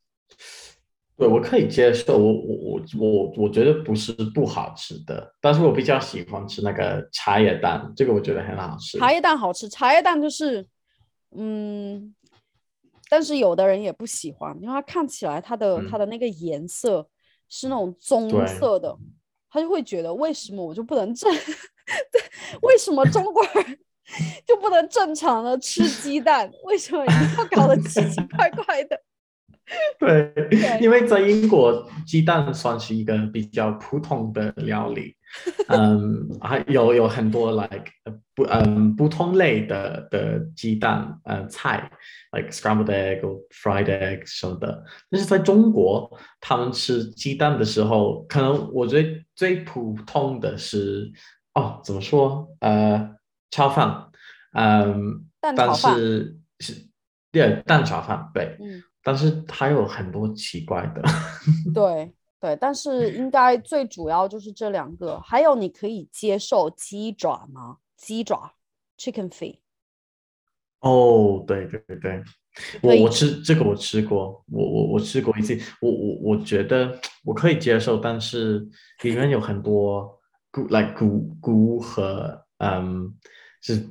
[1.18, 9.00] 对，我可以接受，我我我我我觉得不是不好吃的，但是我比较喜欢吃那个茶叶蛋，这个我觉得很好吃。
[9.00, 10.68] 茶叶蛋好吃，茶叶蛋就是，
[11.38, 12.14] 嗯，
[13.10, 17.08] 但是有的人也不喜欢，因为它看起来它的它的那个颜色
[17.48, 18.94] 是那种棕色的，
[19.50, 21.32] 他就会觉得为什么我就不能正，
[22.62, 23.80] 为什么中国人
[24.46, 26.52] 就不能正常的吃鸡蛋？
[26.66, 29.00] 为什么一定要搞得奇奇怪怪的？
[30.00, 30.32] 对，
[30.80, 35.16] 因为在英国，鸡蛋算是一个比较普通的料理。
[35.68, 37.92] 嗯，还有有很多 like
[38.36, 41.92] 不嗯不同类的的鸡蛋呃菜
[42.32, 44.82] ，like scrambled egg 或 fried egg 什么的。
[45.10, 51.12] 但是在中国，他们吃鸡蛋的时候，可能我觉得最普通的是
[51.56, 52.48] 哦，怎么说？
[52.60, 53.16] 呃，
[53.52, 54.10] 炒饭，
[54.54, 56.88] 嗯，但是是
[57.32, 61.02] 对蛋炒饭，对，嗯，但是它有很多奇怪的，
[61.72, 62.12] 对。
[62.38, 67.78] 对，但是应该最主要就是这两个，还有你可以接受鸡爪吗？
[67.98, 68.54] 鸡爪
[69.00, 69.58] ，chicken feet。
[70.82, 72.24] 哦，对对对，
[72.84, 78.60] 我我吃这个我吃过，我我我吃过一次，我我我觉得我可以接受，但是
[79.02, 80.08] 里面有很多
[80.52, 83.12] 骨，like 骨骨和嗯，
[83.62, 83.88] 是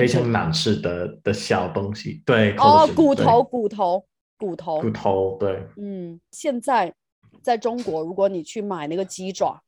[0.00, 2.22] 非常难吃的的小东西。
[2.26, 4.04] 对，哦，骨头骨头
[4.38, 6.94] 骨头骨头，对，嗯，现在。
[7.42, 9.60] 在中国，如果你去买那个鸡爪，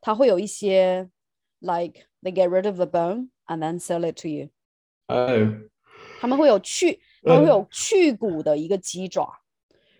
[0.00, 1.10] 它会有一些
[1.58, 4.48] ，like they get rid of the bone and then sell it to you。
[5.08, 5.26] 哎，
[6.20, 9.28] 他们会有去，他们会有去骨的一个鸡爪。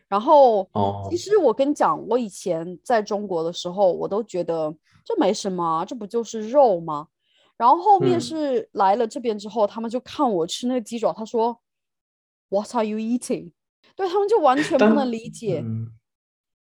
[0.06, 0.70] 然后，
[1.10, 4.72] 其实我跟你讲，我以前在中国的时候，我都觉得
[5.04, 7.08] 这没什么，这不就是肉吗？
[7.56, 11.60] 然后后面是来了这边之后，他们就看我吃那个鸡爪，他说
[12.48, 13.50] ，What are you eating？
[13.96, 15.60] 对他们就完全不能理解。
[15.64, 15.88] 嗯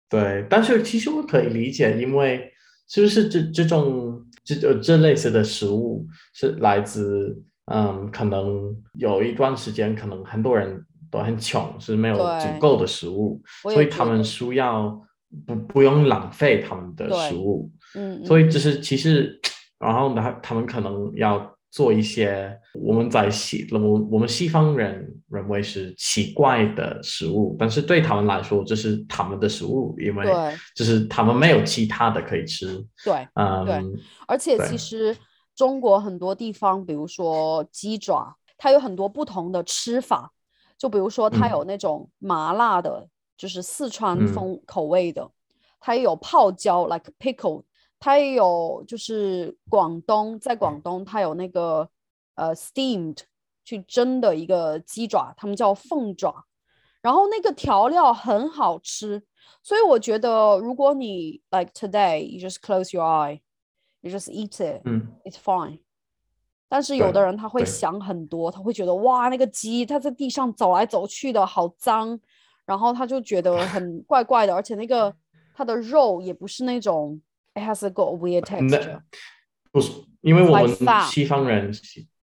[0.10, 2.52] 对，但是其实我可以理解，因为
[2.88, 15.00] 是不是这这种这呃这类似的食物是来自嗯，可能有一段时间，可能很多人都很穷，是没有足够的食物，所以他们需要
[15.46, 19.40] 不不用浪费他们的食物，嗯，所以就是其实，
[19.78, 21.56] 然后呢，他们可能要。
[21.72, 23.80] 做一些我们在西我
[24.12, 30.26] 我们西方人认为是奇怪的食物，但是对他们来说这是他们的食物，因为
[30.76, 32.84] 就是他们没有其他的可以吃。
[33.04, 33.84] 对，嗯，对。
[34.28, 35.16] 而且其实
[35.56, 40.32] 中国很多地方，比如说鸡爪，它有很多不同的吃法。
[40.78, 43.06] 就比如说它有那种麻辣的，
[43.38, 45.30] 就是四川风口味的，
[45.80, 47.64] 它也有泡椒，like pickle。
[48.02, 51.90] 它也有，就是广东，在广东它有那个
[52.36, 53.18] 呃 steamed
[53.66, 56.46] 去蒸的一个鸡爪，他们叫凤爪，
[57.02, 59.22] 然后那个调料很好吃，
[59.62, 63.42] 所以我觉得如果你 like today you just close your eye
[64.00, 64.82] you just eat it
[65.26, 65.80] it's fine，
[66.70, 72.18] 但是有的人他会想很多，他会觉得哇那个鸡它在地上走来走去的好脏，
[72.66, 75.14] 然后他就觉得很怪怪的，而且那个
[75.54, 77.22] 它的肉也不是那种。
[77.60, 79.02] It has a got weird texture。
[79.72, 79.92] 不是，
[80.22, 80.70] 因为我们
[81.04, 81.72] 西方人，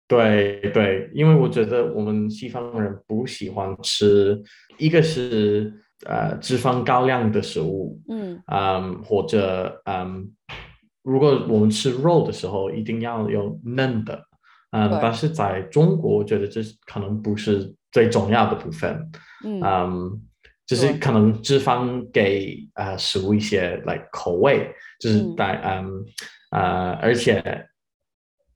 [0.07, 4.39] 对对，因为我觉得我们西方人不喜欢吃，
[4.77, 5.73] 一个是
[6.05, 10.31] 呃脂肪高量的食物，嗯嗯，或者嗯，
[11.01, 14.23] 如果我们吃肉的时候，一定要有嫩的，
[14.71, 19.11] 嗯，但是在中国，我觉得这可能不是最重要的部分，
[19.43, 20.21] 嗯。
[20.65, 26.05] 就是可能脂肪给呃食物一些来口味，就是带嗯
[26.51, 27.43] 呃，而且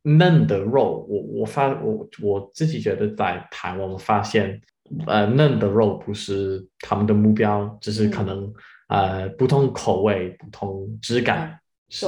[0.03, 4.61] 嫩的肉，我我发我我自己觉得在台湾发现，
[5.05, 8.53] 呃嫩的肉不是他们的目标，只是可能
[8.87, 12.07] 呃不同口味、不同质感是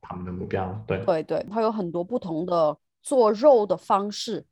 [0.00, 0.84] 他们的目标。
[0.86, 4.44] 对对对，它有很多不同的做肉的方式。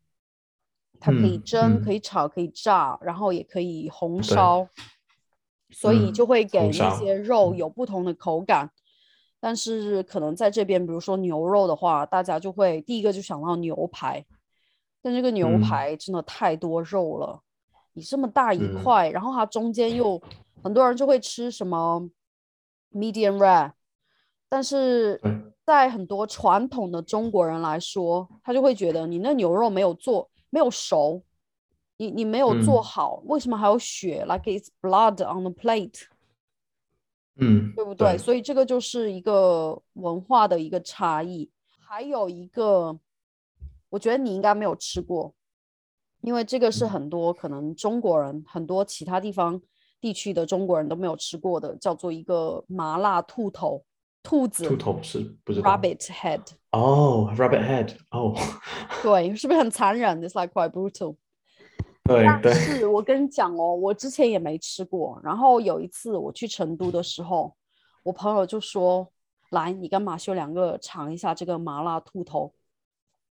[1.01, 4.69] 它可以蒸，可以炒，可以炸，然后也可以红烧，
[5.71, 8.71] 所以就会给那些肉有不同的口感。
[9.41, 14.25] 但是可能在这边，比如说牛肉的话，大家就会第一个就想到牛排，
[15.01, 17.41] 但这个牛排真的太多肉了，
[17.95, 20.21] 你这么大一块，然后它中间又
[20.63, 22.07] 很多人就会吃什么
[22.93, 23.73] medium rare，
[24.51, 25.19] 但是
[25.65, 30.30] 在很多传统的中国人来说，他就会觉得你那牛肉没有做。
[30.51, 31.23] 没有熟，
[31.97, 36.03] 你你没有做好，为什么还有血？Like it's blood on the plate，
[37.37, 38.19] 嗯，对不对？
[38.19, 41.51] 所以这个就是一个文化的一个差异。
[41.79, 42.99] 还有一个，
[43.89, 45.35] 我觉得你应该没有吃过，
[46.21, 49.61] 因为这个是很多可能中国人很多其他地方
[50.01, 53.85] 地区的中国人都没有吃过的，叫做一个麻辣兔头。
[54.23, 56.41] 兔子，兔头是不是？Rabbit head。
[56.73, 57.97] 哦，Rabbit head。
[58.11, 58.35] 哦，
[59.03, 61.17] 对，是不是很残忍？It's like quite brutal。
[62.05, 62.53] 对对。
[62.55, 65.21] 是我跟你讲哦，我之前也没吃过。
[65.23, 67.55] 然后有一次我去成都的时候，
[68.03, 69.09] 我朋友就说
[69.51, 72.53] ：“来，你跟马修两个尝一下这个麻辣兔头。”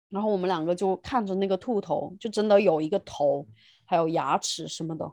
[0.09, 3.45] 然后我们两个就看着那个兔头，就真的有一个头，
[3.85, 5.09] 还有牙齿什么的。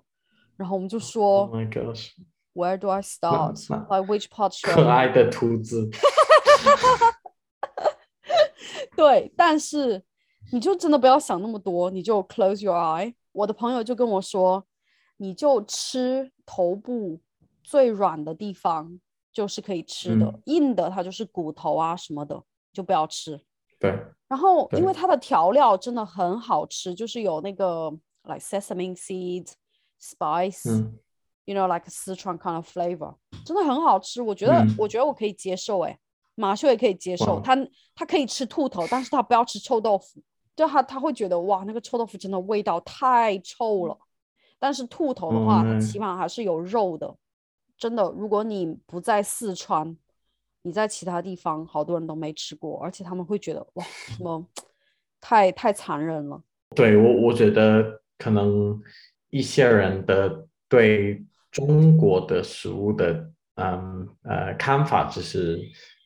[0.57, 2.13] 然后我们就说，Oh my gosh。
[2.57, 3.59] Where do I start?
[3.91, 4.59] Like which part?
[4.63, 5.91] 可爱的兔子。
[8.97, 10.03] 对，但是
[10.51, 13.15] 你就真的不要想那么多，你就 close your eye。
[13.33, 14.65] 我的朋友就跟我说，
[15.19, 17.21] 你就吃头部
[17.63, 18.99] 最软的地方，
[19.31, 22.43] 就是可以吃的，硬的它就是骨头啊什么的，
[22.73, 23.39] 就不要吃。
[23.79, 24.03] 对。
[24.29, 27.91] 然后因为它的调料真的很好吃，就是有那个
[28.25, 29.53] like sesame seeds
[30.01, 30.87] spice。
[31.47, 34.21] You know, like 四川 kind of flavor，真的很好吃。
[34.21, 35.79] 我觉得，我觉得我可以接受。
[35.83, 35.97] 哎，
[36.35, 37.41] 马秀也可以接受。
[37.41, 37.57] 他
[37.95, 40.21] 他可以吃兔头，但是他不要吃臭豆腐。
[40.57, 43.97] 就他他会觉得哇，那个臭豆腐真的味道太臭了。
[44.59, 47.15] 但是兔头的话，它起码还是有肉的。
[47.79, 49.97] 真的，如果你不在四川，
[50.63, 54.45] 你在其他地方，好多人都没吃过，而且他们会觉得哇，什么
[55.21, 56.43] 太太残忍了。
[56.75, 58.83] 对我，我觉得可能
[59.31, 61.25] 一些人的对。
[61.51, 65.59] 中国的食物的嗯呃看法只是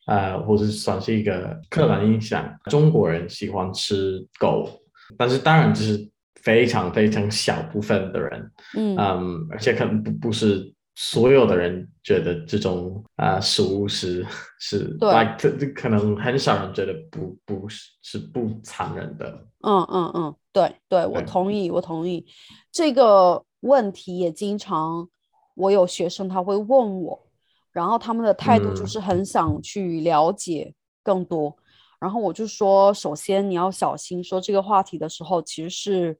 [0.05, 4.69] 呃或者算是一个刻板印象，中国人喜欢吃狗，
[5.17, 6.09] 但是当然就是
[6.41, 8.97] 非常非常小部分的人，嗯。
[8.97, 14.25] 嗯，而且可能不不是所有的人觉得这种啊食物是
[14.59, 22.25] 是对，这这可能很少人觉得不不是是不残忍的，嗯嗯嗯，对对，我同意我同意。
[22.71, 25.09] 这个问题也经常。
[25.61, 27.27] 我有学生他会问我，
[27.71, 31.55] 然后他们的态度就是很想去了解更多，
[31.99, 36.17] 然后我就说，首先你要小心说这个话题的时候，其实是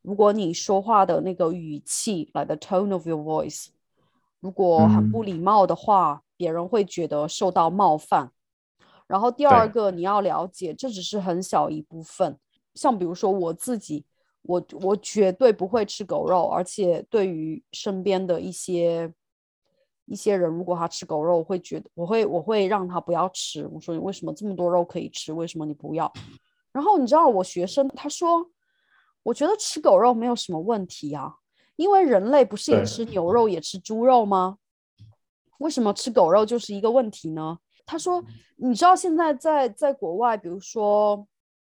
[0.00, 3.66] 如果你说话的那个语气，like the tone of your voice，
[4.38, 8.30] 如果很不礼貌的话，别人会觉得受到冒犯。
[9.08, 12.38] 然后第二个你要了解，这只是很小一部分，
[12.74, 14.04] 像比如说我自己。
[14.46, 19.10] 我我绝对不会吃狗肉，而且对于身边的一些
[20.04, 23.66] 一些人，如果他吃狗肉，我会觉得我会我会让他不要吃。
[23.68, 26.12] 我说你为什么这么多肉可以吃，为什么你不要？
[26.72, 28.50] 然后你知道我学生他说，
[29.22, 31.36] 我觉得吃狗肉没有什么问题啊，
[31.76, 34.58] 因为人类不是也吃牛肉也吃猪肉吗？
[35.58, 37.58] 为什么吃狗肉就是一个问题呢？
[37.86, 38.22] 他说，
[38.56, 41.26] 你知道现在在在国外，比如说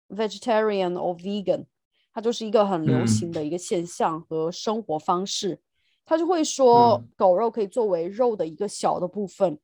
[0.09, 1.65] vegetarian or vegan。
[2.14, 5.59] 它就是一个很流行的一个现象和生活方式，
[6.05, 9.57] 他就会说狗肉可以作为肉的一个小的部分。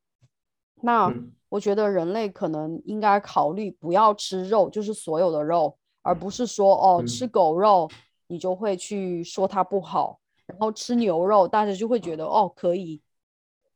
[0.82, 1.14] 那
[1.50, 7.88] 我觉得人类可能应该考虑不要吃肉，就是所有的肉，而不是说哦吃狗肉
[8.28, 13.02] 你就会去说它不好，然后吃牛肉大家就会觉得哦可以。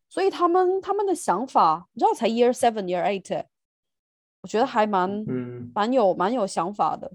[0.09, 3.45] 所以他们他们的想法，你知道才 year seven year eight，
[4.41, 5.25] 我觉得还蛮
[5.75, 7.11] 蛮有蛮有想法的。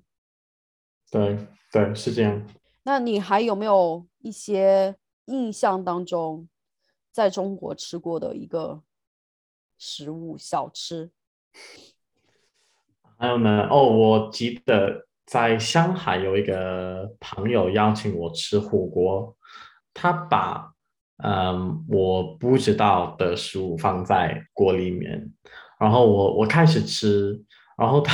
[1.11, 1.39] 对
[1.73, 2.47] 对，是这样。
[2.83, 4.97] 那你还有没有一些
[5.27, 6.49] 印象当中，
[7.13, 8.83] 在中国吃过的一个
[9.79, 11.11] 食物小吃？
[13.19, 13.69] 还有呢？
[13.71, 19.37] 哦，我记得在上海有一个朋友邀请我吃火锅，
[19.93, 20.73] 他把
[21.25, 25.33] 嗯我不知道的食物放在锅里面，
[25.79, 27.43] 然后我我开始吃。
[27.79, 28.13] 然后他，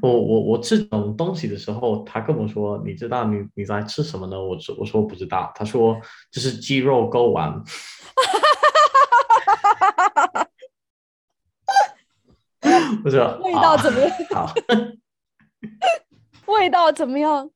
[0.00, 6.00] 我我我吃这种东西的时候，他跟我说：“你知道你你在吃什么呢？”我说：“我说不知道。”他说
[6.32, 7.52] ：“这是鸡肉睾丸。
[13.04, 14.54] ”我说“味道怎么样？”好，
[16.46, 17.50] 味道怎么样？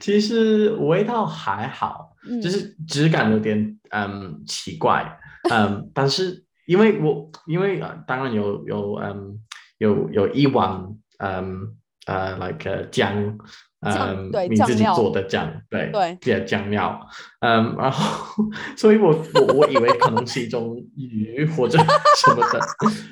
[0.00, 5.18] 其实味道还好，就是质感有点嗯奇怪，
[5.50, 9.38] 嗯，但是因为我因为当然有有嗯。
[9.78, 11.76] 有有一碗，嗯
[12.06, 13.38] 呃，like 酱，
[13.80, 16.98] 嗯，你自己做的酱，对对，些酱料，
[17.40, 18.44] 嗯，然后，
[18.76, 22.60] 所以我我我以为可能是一种鱼或者什么的，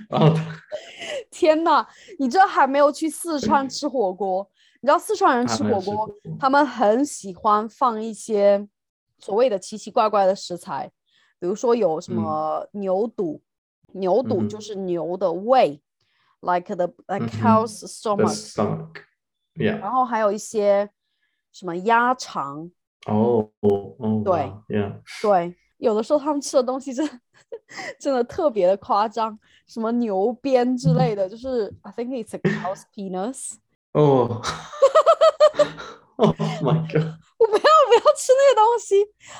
[0.09, 0.35] 然后，
[1.31, 1.87] 天哪，
[2.19, 4.49] 你这还没有去四川吃火锅？
[4.81, 6.09] 你知道四川人吃火锅，
[6.39, 8.67] 他们很喜欢放一些
[9.19, 10.91] 所谓的奇奇怪怪的食材，
[11.39, 13.43] 比如说有什么牛肚，
[13.93, 15.81] 牛肚就是牛的胃。
[16.47, 19.03] Like the like cow's stomach，
[19.55, 20.88] 然后还有一些
[21.53, 22.70] 什么鸭肠
[23.07, 27.09] 哦哦，对，yeah，对，有的时候他们吃的东西真
[27.99, 33.55] 真的特别的夸张，什么牛鞭之类的，就是 I think it's a cow's penis。
[33.92, 34.40] 哦，
[36.16, 37.14] Oh my god！
[37.38, 38.94] 我不要不要吃那个东西，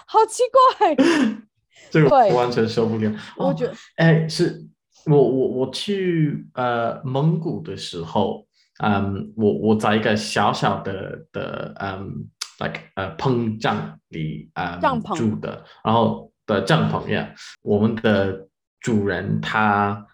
[0.07, 0.97] 好奇怪。
[1.91, 3.13] 这个完全受不了。
[3.37, 4.67] 我觉得，哎，是。
[5.07, 8.47] 我我我去呃蒙古的时候，
[8.83, 12.29] 嗯，我我在一个小小的的嗯
[12.59, 17.33] like 呃棚帐里啊帐篷住的，然后的帐篷呀，
[17.63, 18.49] 我们的
[18.81, 20.07] 主人他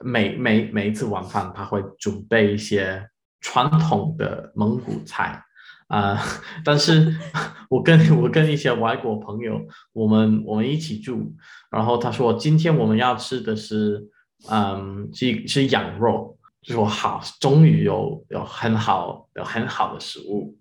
[0.00, 3.08] 每每每一次晚饭他会准备一些
[3.40, 5.42] 传统的蒙古菜。
[5.88, 6.18] 啊！
[6.64, 7.14] 但是
[7.70, 9.60] 我跟我跟一些外国朋友，
[9.92, 11.32] 我们我们一起住，
[11.70, 14.02] 然后他说今天我们要吃的是，
[14.48, 20.56] 嗯，是是羊肉，就说好，终于有有很好有很好的食物，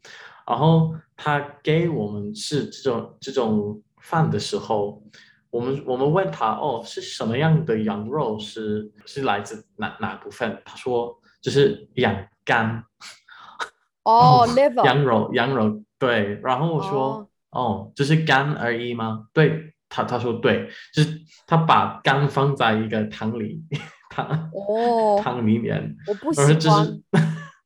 [0.47, 5.03] 然后他给我们吃这种这种饭的时候，
[5.49, 8.39] 我们我们问他哦，是什么样的羊肉？
[8.39, 10.61] 是是来自哪哪部分？
[10.65, 12.83] 他说就是羊肝。
[14.03, 16.39] 哦，liver 羊肉，羊肉，对。
[16.43, 19.27] 然后我说，哦，就是肝而已吗？
[19.33, 21.17] 对他，他说对，就是
[21.47, 23.63] 他把肝放在一个汤里，
[24.09, 25.95] 汤哦，汤里面。
[26.05, 27.01] 我不喜欢，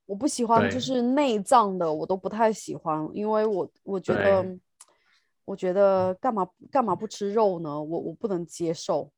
[0.06, 4.46] 我不喜欢，就是内脏的，我都不太喜欢，因为我我觉得，
[5.46, 7.82] 我觉得干嘛干嘛不吃肉呢？
[7.82, 9.12] 我我不能接受，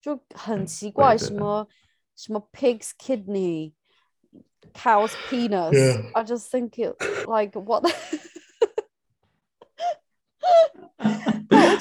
[0.00, 1.68] 就很奇怪，什么
[2.16, 3.72] 什么 pig's kidney。
[4.74, 5.72] cow's penis.
[5.72, 6.02] Yeah.
[6.14, 6.94] I just think it
[7.26, 7.82] like what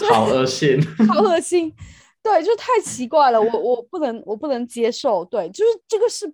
[0.10, 1.74] 好恶心， 好恶心，
[2.22, 6.34] 对，就太奇怪了，我我不能我不能接受，对，就是这个是，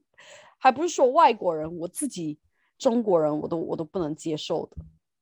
[0.58, 2.40] 还不是说外国人，我自己
[2.78, 4.78] 中国人我都我都不能接受的，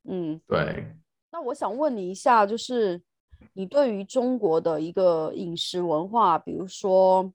[0.10, 0.88] 嗯，对。
[1.32, 3.01] 那我想问你一下，就是
[3.54, 7.34] 你对于中国的一个饮食文化，比如说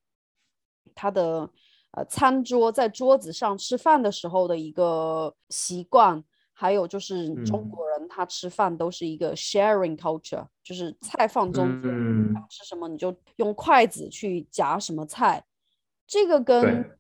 [0.95, 1.49] 它的。
[1.93, 6.23] 呃，餐桌在桌子上吃饭的时候的一个习惯，
[6.61, 11.89] 还有就是中国人他吃饭都是一个 sharing culture，就是菜放中间，
[12.35, 15.45] 想吃什么你就用筷子去夹什么菜。
[16.05, 16.99] 这个跟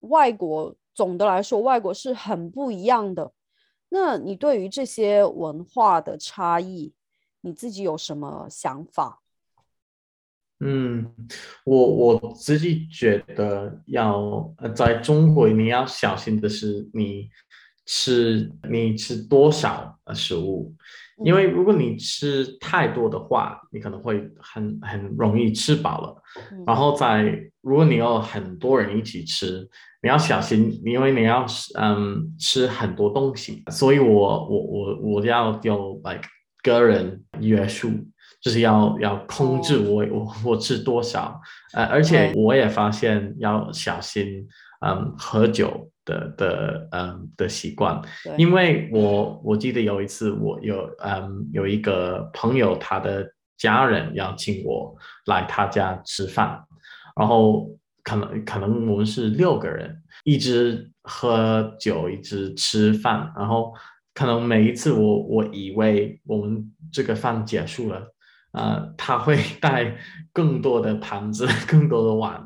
[0.00, 3.30] 外国总的来说，外国是很不一样的。
[3.90, 6.94] 那你对于这些文化的差异，
[7.42, 9.20] 你自己有什么想法？
[10.60, 11.14] 嗯，
[11.64, 17.28] 我我自己觉得要呃，在中国你要小心的是你
[17.88, 20.74] 吃你吃多少呃食物，
[21.24, 26.14] 因为如果你吃太多的话，你可能会很很容易吃饱了。
[26.66, 29.66] 然后在如果你有很多人一起吃，
[30.02, 31.46] 你要小心，因为你要
[31.80, 36.28] 嗯吃很多东西，所以我我我我要有 like
[36.62, 37.90] 个人约束。
[38.40, 41.40] 就是要要控制我我我吃多少，
[41.72, 44.46] 呃，而且我也发现要小心，
[44.86, 48.00] 嗯，喝酒的的嗯的习惯，
[48.38, 53.24] 因为我我记得有一次我有嗯有一个朋友他的
[53.58, 54.96] 家人邀请我
[55.26, 56.64] 来他家吃饭，
[57.14, 57.68] 然后
[58.02, 63.74] 可能可能我们是六个人，一直喝酒一直吃饭，然后
[64.14, 68.14] 可能每一次我我以为我们这个饭结束了。
[68.52, 69.96] 呃，他会带
[70.32, 72.42] 更多的盘子、更多的碗，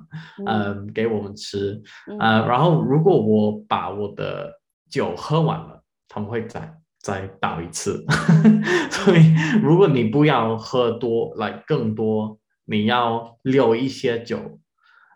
[0.46, 1.80] 嗯，给我们吃。
[2.18, 4.52] 呃，然后如果我把我的
[4.90, 8.04] 酒喝完了，他们会再再倒一次。
[8.90, 9.32] 所以，
[9.62, 14.58] 如果你不要喝多，来更多，你要留一些酒。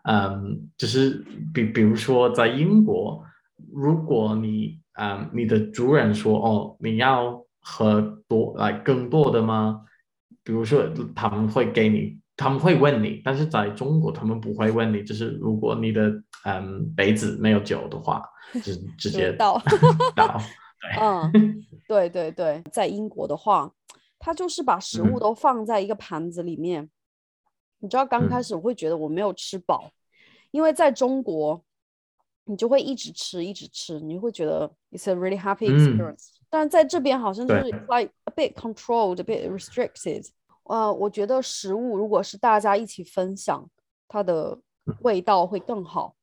[0.03, 1.23] 嗯，就是
[1.53, 3.21] 比比如说在英国，
[3.73, 9.81] 如果你嗯你的主人说哦，你要喝多来更多的吗？
[10.47, 10.81] 比如说，
[11.13, 15.03] 他们会给你，他们会问你，但是在中国，他们不会问你。
[15.03, 16.09] 就是如果你的
[16.45, 18.23] 嗯杯子没有酒的话，
[18.63, 19.61] 就直接倒
[20.15, 20.39] 倒。
[21.01, 21.29] 嗯，
[21.85, 23.69] 对对对，在英国的话，
[24.17, 26.89] 他就是把食物都放在一个盘子里面。
[27.79, 29.91] 你知道，刚开始我会觉得我没有吃饱，
[30.51, 31.61] 因为在中国，
[32.45, 36.29] 你就会一直吃，一直吃，你会觉得 it's a really happy experience。
[36.49, 40.25] 但在这边好像就是 like a bit controlled, a bit restricted。
[40.69, 43.69] 呃，我觉得食物如果是大家一起分享，
[44.07, 44.59] 它的
[45.01, 46.15] 味道会更好。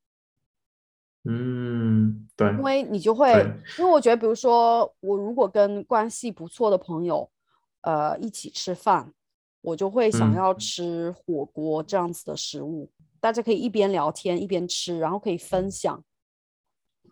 [1.27, 3.33] 嗯，对，因为你就会，
[3.79, 7.31] 因为我觉得，比如说我如果跟关系不错的朋友，
[7.81, 9.13] 呃，一起吃饭，
[9.63, 12.91] 我就会想要吃火锅这样子的食物，
[13.21, 16.05] 大家可以一边聊天一边吃，然后可以分享。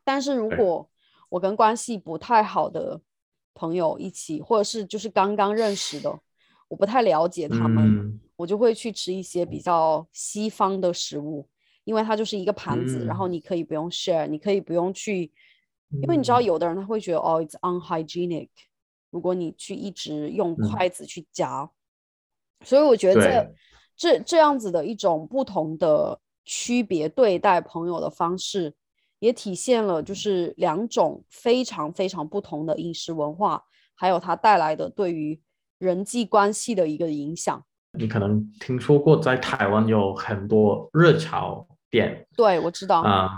[0.05, 0.91] 但是如果
[1.31, 3.01] 我跟关系不太好的
[3.55, 6.21] 朋友一起，或者是就是刚刚认识的。
[6.73, 11.47] 我不太了解他们，我就会去吃一些比较西方的食物，
[11.85, 15.31] 因为它就是一个盘子，然后你可以不用 share，你可以不用去，
[15.91, 18.49] 因为你知道有的人他会觉得哦，it's unhygienic，
[19.11, 21.71] 如果你去一直用筷子去夹，
[22.65, 23.55] 所以我觉得这
[23.95, 28.75] 这这样子的一种不同的区别对待朋友的方式，
[29.19, 33.63] 也体现了就是两种非常非常不同的饮食文化。
[33.95, 35.39] 还有它带来的对于
[35.83, 37.61] 人际关系的一个影响。
[37.99, 42.25] 你可能听说过，在台湾有很多热潮店。
[42.37, 43.01] 对，我知道。
[43.01, 43.29] 啊，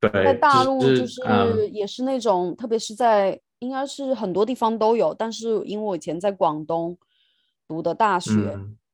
[0.00, 1.22] 对，在大陆就是
[1.70, 6.98] 也是那种，特别是在应该是很多地方都有，但是因为我以前在广东
[7.68, 8.32] 读的大学，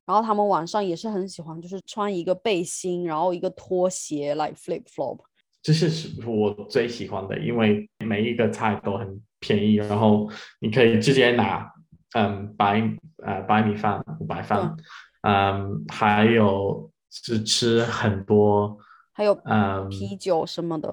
[0.05, 5.17] 然后他们晚上也是很喜欢，就是穿一个背心，然后一个拖鞋来 flip flop。
[5.63, 10.29] 这是我最喜欢的，因为每一个菜都很便宜，然后
[10.61, 11.67] 你可以直接拿，
[12.15, 12.81] 嗯，白
[13.23, 14.73] 呃白米饭、白饭，
[15.21, 18.77] 嗯，还有是吃很多，
[19.11, 20.89] 还有嗯啤酒什么的。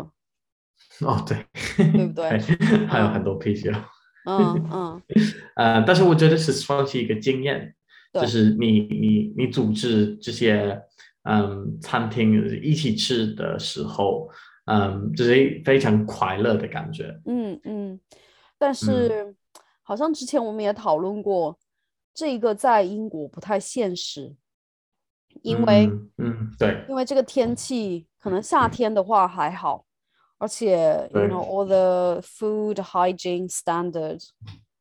[1.00, 1.46] 哦，对，
[1.92, 2.38] 对不对？
[2.90, 3.70] 还有很多啤酒。
[4.24, 5.02] 嗯嗯。
[5.54, 7.72] 呃，但是我觉得是算是一个经验，
[8.12, 10.82] 就是你你你组织这些
[11.22, 14.28] 嗯餐厅一起吃的时候。
[14.64, 17.12] 嗯，就是非常快乐的感觉。
[17.26, 17.98] 嗯嗯，
[18.56, 19.34] 但是
[19.82, 21.58] 好像之前我们也讨论过，
[22.14, 24.34] 这个在英国不太现实，
[25.42, 29.84] 因为嗯对，因为这个天气可能夏天的话还好，
[30.38, 34.28] 而且 you know all the food hygiene standards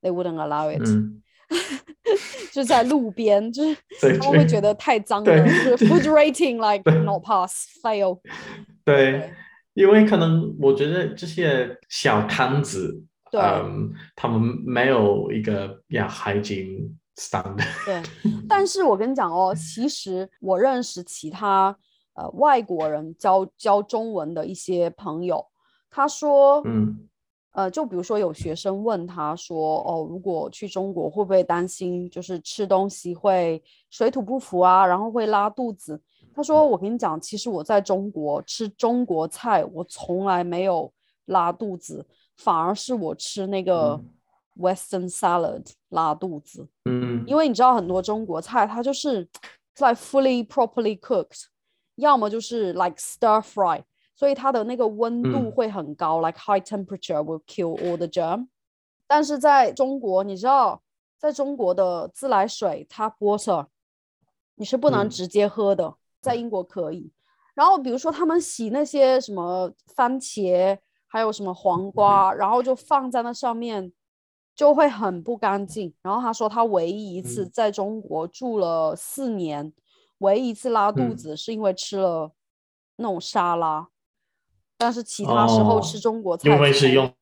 [0.01, 0.81] they wouldn't allow it，
[2.51, 8.19] 就在路边，就是他们会觉得太脏了，就是 food rating like not pass fail。
[8.83, 9.33] 对。
[9.73, 13.01] 因为可能我觉得这些小摊子，
[13.39, 16.97] 嗯，他们没有一个呀海景。
[17.85, 18.01] 对，
[18.49, 21.75] 但是我跟你讲哦，其实我认识其他
[22.15, 25.45] 呃外国人教教中文的一些朋友，
[25.89, 27.07] 他说，嗯，
[27.51, 33.61] 呃，就比如说有学生问他说，哦，如果去中国会不会担心就是吃东西会
[33.91, 36.01] 水土不服啊，然后会拉肚子？
[36.33, 40.91] 他说：“我跟你讲，其实我在中国吃中国菜，我从来没有
[41.25, 42.07] 拉肚子，
[42.43, 43.99] 反而是我吃那个
[44.57, 46.67] Western salad 拉肚子。
[46.85, 49.21] 嗯，因为你知道很多中国菜，它就是
[49.77, 51.45] like fully properly cooked，
[51.95, 53.83] 要么就是 like stir fry，
[54.15, 58.47] 所以它的那个温度会很高，like high temperature will kill all the germ。
[59.07, 60.81] 但是在中国，你知道，
[61.17, 63.67] 在中国的自来水 tap water，
[64.55, 67.11] 你是不能直接喝的。”在英国可以，
[67.55, 70.77] 然后比如说他们洗那些什么番茄，
[71.11, 73.91] 还有什么黄瓜，然后就放在那上面，
[74.55, 75.93] 就会很不干净。
[76.01, 79.73] 然后他说他唯一一次在中国住了四年，
[80.19, 82.31] 唯一一次拉肚子是因为吃了
[82.95, 83.89] 那种沙拉，
[84.77, 87.13] 但是其他时候吃中国菜，因为是用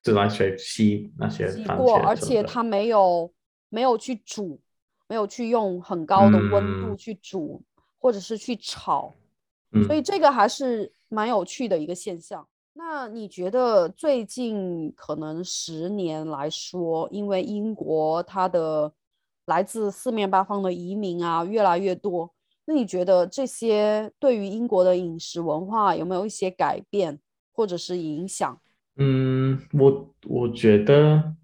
[0.00, 3.32] 自来水洗那些洗过，而且他没有
[3.68, 4.60] 没有去煮，
[5.08, 7.60] 没有去用很高的温度去煮。
[8.04, 9.14] 或者是去炒，
[9.86, 12.46] 所以这个还是蛮有趣的一个现象。
[12.74, 18.92] 那你觉得最近可能十年来说，因为英国它的
[19.46, 22.34] 来自四面八方的移民啊越来越多，
[22.66, 27.20] 那你觉得这些对于英国的饮食文化有没有一些改变
[27.52, 28.60] 或者是影响？
[28.96, 31.34] 嗯，我我觉得。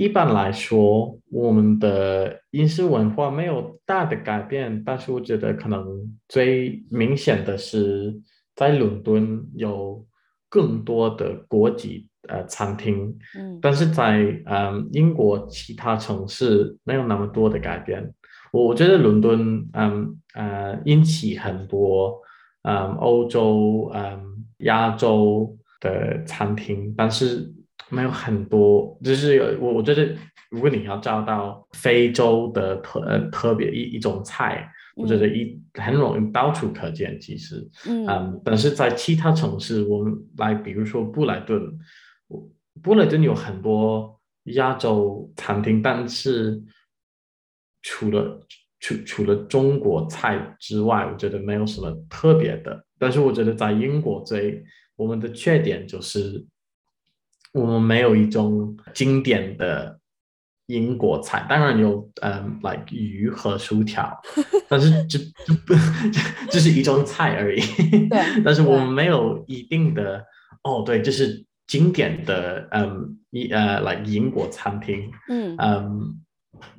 [0.00, 8.22] 一般来说，我们的饮食文化没有大的改变，但是我觉得可能最明显的是，
[8.54, 10.06] 在伦敦有
[10.48, 18.14] 更多的国际呃餐厅，嗯，但是在嗯英国其他城市没有那么多的改变。
[18.52, 22.18] 我我觉得伦敦嗯呃引起很多
[22.62, 27.52] 嗯欧洲嗯亚洲的餐厅，但是。
[27.90, 30.14] 没有很多，就是我我觉得，
[30.50, 37.18] 如果你要找到非洲的特呃特别一一种菜，我觉得一很容易到处可见。
[37.20, 41.78] 其实，嗯，但是在其他城市，我们来比如说布莱顿，
[42.82, 46.62] 布莱顿有很多亚洲餐厅，但是
[47.82, 48.46] 除了
[48.80, 52.84] 除除了中国菜之外，我觉得没有什么特别的。
[52.98, 54.64] 但是我觉得在英国最
[54.96, 56.46] 我们的缺点就是。
[57.54, 59.97] 我们没有一种经典的
[60.68, 64.10] 英国菜，当然有，嗯，like 鱼和薯条，
[64.68, 65.74] 但是这这不
[66.50, 67.60] 这是一种菜而已。
[68.08, 70.24] 对， 但是我们没有一定的，
[70.62, 75.10] 哦，对，这是经典的，嗯，一呃，like 英国餐厅。
[75.28, 76.20] 嗯嗯，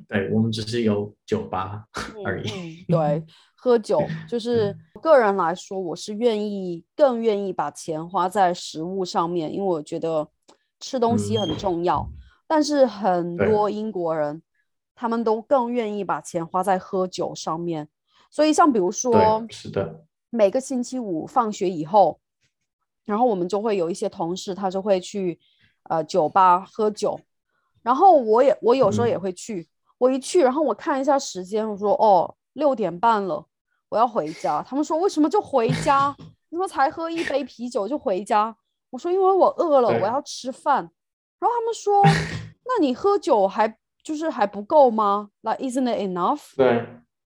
[0.08, 1.84] 对，我们只是有酒吧
[2.24, 2.84] 而已。
[2.86, 3.24] 对，
[3.56, 10.28] 喝酒就是个人来说，我是愿意更愿意把钱花在食物上面，因为我觉得。
[10.82, 12.08] 吃东西很重要，
[12.50, 14.42] 但是很多英国人
[14.92, 17.88] 他们都更愿意把钱花在喝酒上面。
[18.28, 22.18] 所以，像比如说，是的，每个星期五放学以后，
[23.04, 25.38] 然后我们就会有一些同事，他就会去
[25.84, 27.20] 呃酒吧喝酒。
[27.82, 33.46] 然后我也我有时候也会去，我一去，然后我看一下时间，我说哦六点半了，
[33.90, 34.60] 我要回家。
[34.66, 36.12] 他们说为什么就回家？
[36.50, 38.56] 你说才喝一杯啤酒就回家？
[38.90, 40.90] 我说因为我饿了，我要吃饭。
[41.38, 42.02] 然后他们说，
[42.72, 46.56] 那你喝酒还就是还不够吗？Like isn't it enough？
[46.56, 46.86] 对。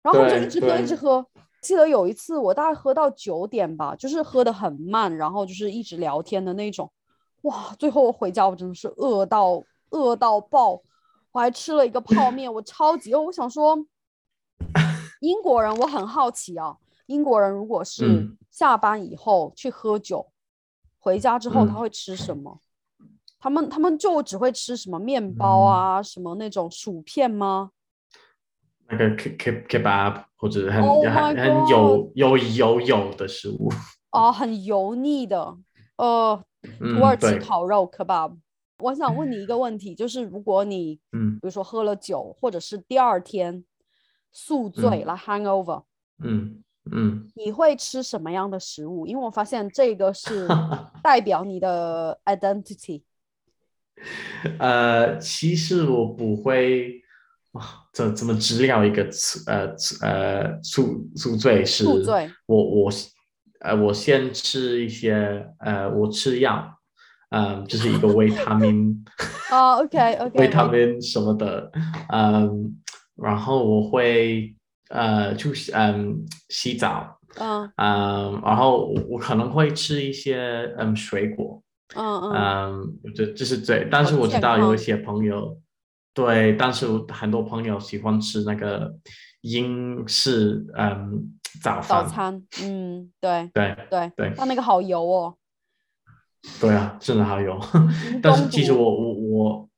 [0.03, 1.27] 然后就一直喝一直喝。
[1.61, 6.93] 记得有一次我大概喝到九点吧，就是喝的很慢，然后就是一直聊天的那种。
[7.43, 10.81] 哇，最后我回家我真的是饿到饿到爆，
[11.33, 13.21] 我还吃了一个泡面，我超级饿。
[13.23, 13.79] 我想说，
[15.21, 16.77] 英国人我很好奇啊，
[17.07, 20.27] 英国人如果是下班以后去喝酒，
[20.99, 22.61] 回家之后他会吃什么？
[23.45, 27.73] 他们他们就只会吃什么面包啊，什么那种薯片吗？
[28.89, 30.83] 那个 k k kebab 或者很
[31.13, 33.71] 很很油油油油的食物
[34.13, 35.59] 哦，很油腻的，
[35.97, 38.35] 呃，土耳其烤肉 kebab。
[38.79, 43.63] 我想问你一个问题，就是如果你嗯，比如说喝了酒，或者是第二天
[44.33, 45.83] 宿醉了 hangover，
[46.19, 49.07] 嗯嗯，你会吃什么样的食物？
[49.07, 50.49] 因为我发现这个是
[51.05, 53.03] 代表你的 identity。
[54.59, 57.01] 呃，其实我不会，
[57.53, 61.85] 哇，怎怎么治疗一个宿呃呃宿宿醉是？
[61.85, 62.31] 宿醉。
[62.47, 62.93] 我我
[63.61, 66.79] 呃我先吃一些呃我吃药，
[67.31, 69.05] 嗯，就是一个维他命。
[69.51, 70.37] 哦，OK OK。
[70.41, 71.71] 维他命什么的，
[72.13, 72.77] 嗯，
[73.17, 74.55] 然后我会
[74.91, 81.63] 呃去嗯洗澡，嗯嗯，然后我可能会吃一些嗯水果。
[81.97, 85.59] 嗯嗯，这这是最，但是我知道有一些朋友，
[86.13, 88.95] 对，但是很多朋友喜欢吃那个
[89.43, 95.35] 英式嗯早早餐，嗯，对对对对，它那个好油哦，
[96.61, 97.59] 对啊，真的好油，
[98.23, 99.69] 但是其实我我我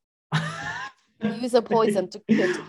[1.21, 2.19] ，use a poison to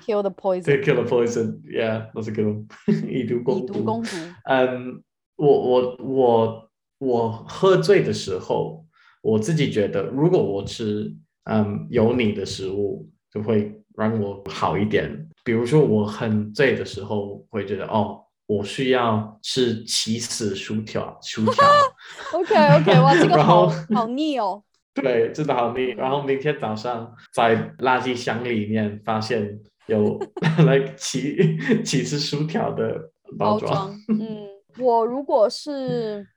[0.05, 2.65] kill the poison，对，kill the poison，yeah，that's a good one，
[3.09, 4.09] 以毒攻毒，以毒攻毒，
[4.45, 5.03] 嗯，
[5.35, 6.69] 我我我
[6.99, 8.85] 我喝醉的时候。
[9.22, 11.13] 我自己觉得，如果我吃
[11.45, 15.28] 嗯有你的食物，就会让我好一点。
[15.43, 21.65] 比如说我很醉的时候，会觉得哦，我需要吃起司薯条，薯条。
[22.34, 24.61] OK OK，哇，这个 好好腻哦。
[24.93, 25.86] 对，真的好腻。
[25.91, 30.20] 然后明天早上在垃圾箱里面发现有
[30.65, 31.38] 来起
[31.84, 33.97] 起司薯条的包装。
[34.09, 34.47] 嗯，
[34.80, 36.28] 我如果是。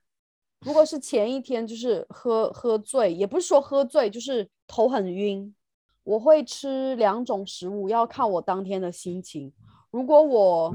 [0.61, 5.54] 如果是前一天就是喝喝醉，也不是说喝醉，就是头很晕，
[6.04, 9.50] 我会吃两种食物，要看我当天的心情。
[9.90, 10.74] 如果我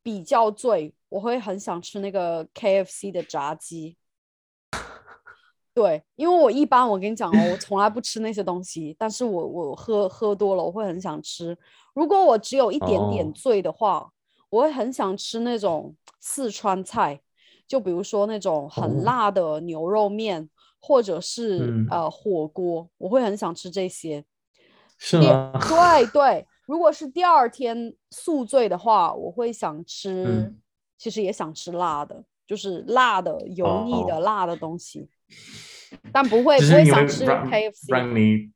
[0.00, 3.96] 比较醉，我会很想吃那个 KFC 的炸鸡。
[5.74, 11.56] 对，因为我一般我跟你讲哦，我从来不吃那些东西，但是我我喝喝多了，我会很想吃。
[11.94, 14.12] 如果我只有一点点醉的话，
[14.50, 17.20] 我会很想吃那种四川菜。
[17.68, 20.48] 就比如说那种很辣的牛肉面，
[20.80, 24.24] 或者是呃火锅，我会很想吃这些。
[24.96, 25.52] 是吗？
[25.60, 30.52] 对对，如果是第二天宿醉的话，我会想吃，
[30.96, 35.08] 其实也想吃辣的，就是辣的、油腻的辣的东西，
[36.12, 37.92] 但不会不会想吃 KFC。
[37.92, 38.50] 让你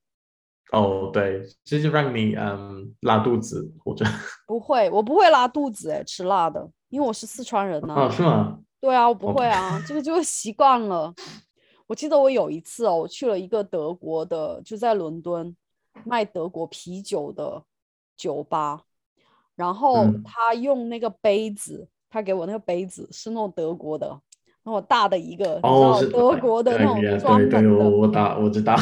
[0.73, 4.05] 哦，对，就是让你嗯拉肚子或者
[4.47, 7.95] 不会，我不会拉肚子哎，吃辣的，因为我是四川人呢。
[7.95, 8.59] 哦，是吗？
[8.83, 11.15] 对啊，我不会啊，这个就习惯了。
[11.87, 15.55] 我记得我有一次哦，我去了一个德国的，就在伦敦
[16.05, 17.63] 卖德国啤酒的
[18.17, 18.83] 酒吧，
[19.55, 24.21] 然后他用那个杯子，他给我那个杯子是那种德国的，
[24.65, 27.89] 那种大的一个，哦，德国的那种专门的。
[27.89, 28.75] 我打我知道。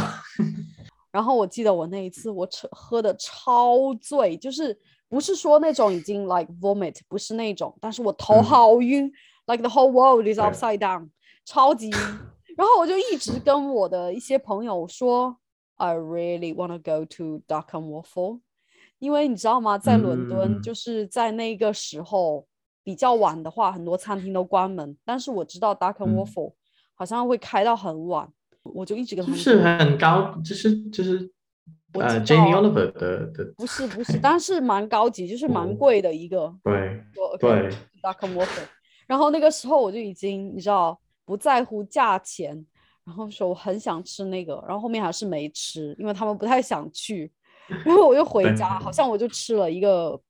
[1.12, 4.78] 然后我记得我那一次我喝喝的超醉，就是
[5.10, 9.12] 不是说那种已经 like vomit，不是那种，但是我头好晕。
[9.46, 11.10] Like the whole world is upside down，
[11.44, 11.90] 超级。
[12.56, 15.36] 然后我就一直跟我的一些朋友说
[15.76, 18.40] ，I really wanna go to Duck and Waffle，
[18.98, 22.46] 因为你知道吗，在伦敦就是在那个时候
[22.84, 24.96] 比较晚的话，很多餐厅都关门。
[25.04, 26.52] 但是我知道 Duck and Waffle
[26.94, 28.30] 好像会开到很晚，
[28.62, 29.40] 我就一直跟他们。
[29.40, 31.30] 是很高，就是就是
[31.94, 33.52] 呃，Jamie Oliver 的的。
[33.56, 36.54] 不是不是，但是蛮高级，就是蛮贵的一个。
[36.62, 37.02] 对
[37.40, 37.70] 对
[38.02, 38.66] ，Duck and Waffle。
[39.10, 42.64] 然后那个时候我就已经你知道不在乎价钱，
[43.04, 47.32] 然后说我很想吃那个，然后后面还是没吃，因为他们不太想去。
[47.84, 50.20] 然后我又回家，好像我就吃了一个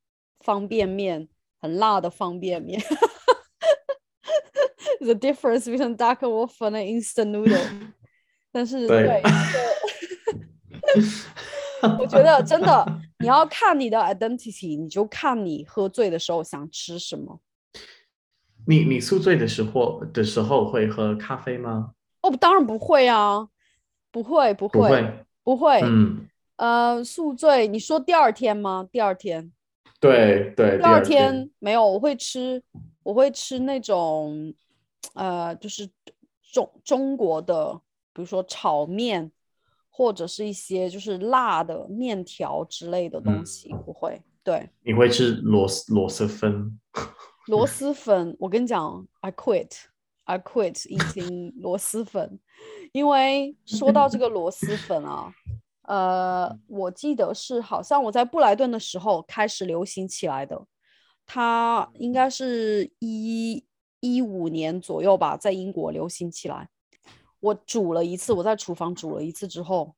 [0.40, 1.28] 方便面，
[1.60, 2.80] 很辣的方便面。
[5.00, 7.60] The difference between duck waffle and instant noodle。
[8.50, 9.20] 但是对，
[11.98, 12.86] 我觉得真的，
[13.18, 17.38] 你要看你的 identity，你就看你喝醉的时候想吃什么。
[18.66, 21.92] 你你宿醉的时候的时候会喝咖啡吗？
[22.22, 23.48] 哦，当然不会啊，
[24.10, 25.80] 不会不会不会。
[25.82, 28.88] 嗯，呃，宿醉，你说第二天吗？
[28.90, 29.52] 第二天？
[30.00, 32.62] 对对，第二天没有，我会吃，
[33.02, 34.54] 我会吃那种，
[35.14, 35.88] 呃，就是
[36.52, 37.74] 中中国的，
[38.12, 39.30] 比如说炒面。
[39.92, 44.18] 或者是一些就是辣的面条之类的东西，不会。
[44.42, 46.80] 对，你会吃螺螺蛳粉？
[47.50, 52.38] 螺蛳粉，我跟你讲，I quit，I quit eating 螺蛳粉，
[52.92, 55.34] 因为说到这个螺蛳粉啊，
[55.82, 60.64] 呃，我记得是好像我在布莱顿的时候开始流行起来的，
[61.26, 63.66] 它应该是一
[63.98, 66.68] 一五年左右吧，在英国流行起来。
[67.40, 69.96] 我煮了一次，我在厨房煮了一次之后，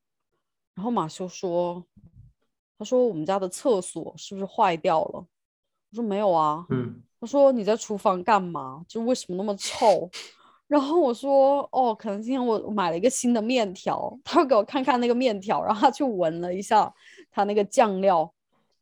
[0.73, 1.85] 然后马修说
[2.79, 5.19] ：“他说我们家的厕所是不是坏掉了？”
[5.93, 7.03] 我说：“没有啊。”嗯。
[7.23, 8.83] 他说：“你在厨房干嘛？
[8.85, 10.09] 就为什么那么臭？”
[10.67, 16.93] 然后我说：“哦，可能今天我买了一个新的面条。”他给我看看那个面条，然后他去闻了一下
[17.31, 18.29] 他那个酱料，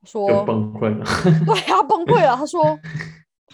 [0.06, 1.06] 说：“崩溃了。”
[1.46, 2.36] 对他崩溃了。
[2.36, 2.64] 他说。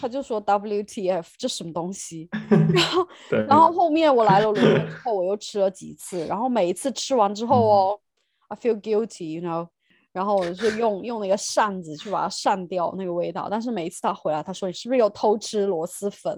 [0.00, 2.28] 他就说 WTF 这什么东西，
[2.72, 3.08] 然后
[3.48, 7.98] 然后后面我来了伦敦之后我又吃了几次，然后每一次吃完之后哦
[8.46, 9.66] ，I feel guilty，you know，
[10.12, 16.32] 然后我就用用那个扇子去把它扇掉那个味道，但是每一次他回来，他说你是不是又偷吃螺蛳粉？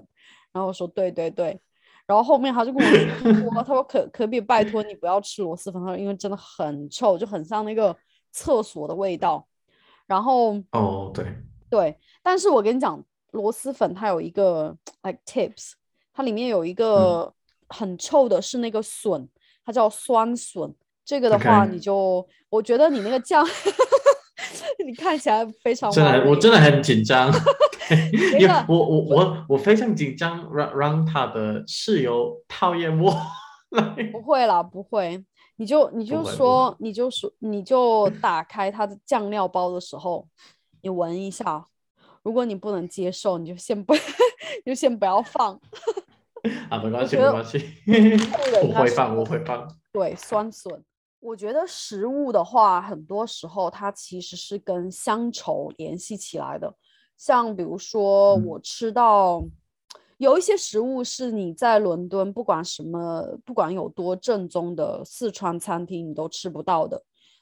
[0.51, 1.59] 然后我说对对对，
[2.05, 7.95] 然后后面他就跟我说， 他说可可别拜托你不要吃螺蛳粉，他说因为真的很臭，就很像那个
[8.31, 9.47] 厕所的味道。
[10.07, 11.25] 然后哦对
[11.69, 13.03] 对，但是我跟你讲。
[13.31, 15.71] 螺蛳粉它有一个 like tips，
[16.13, 17.33] 它里面有一个
[17.69, 19.25] 很臭的是那个笋，
[19.63, 20.75] 它叫酸笋。
[21.05, 23.45] 这个的话，你就我觉得你那个酱，
[24.85, 27.31] 你看起来非常真的，我真的很紧张。
[28.69, 33.15] 我我我我非常紧张，让让他的室友讨厌我。
[34.11, 35.23] 不会啦，不会。
[35.57, 40.27] 你就你就说，你就说，你就打开他的酱料包的时候，
[40.81, 41.65] 你闻一下。
[42.23, 43.95] 如果你不能接受，你就先不，
[44.65, 45.59] 就先不要放。
[46.69, 47.75] 啊，没关系，没关系，
[48.63, 49.67] 我会放，我会放。
[49.91, 50.83] 对，酸笋，
[51.21, 56.75] 我觉得食物的话，很多时候它其实是跟乡愁联系起来的。
[57.15, 59.43] 像比如说，我吃到
[60.17, 67.01] 有一些食物是你在伦敦，不管什么，不管有多正宗的四川餐厅，你都吃不到的。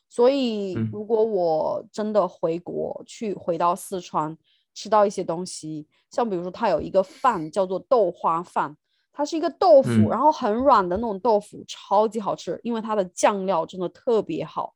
[0.10, 4.38] 所以，如果我真的回国去，回到四川。
[4.76, 8.78] 吃到一些东西，像比如说，它有一个饭叫做豆花饭，
[9.20, 14.74] 它是一个豆腐，然后很软的那种豆腐，超级好吃，因为它的酱料真的特别好。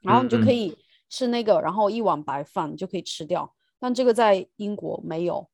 [0.00, 0.74] 然后你就可以
[1.10, 3.54] 吃那个，然后一碗白饭你就可以吃掉。
[3.78, 5.46] 但这个在英国没有，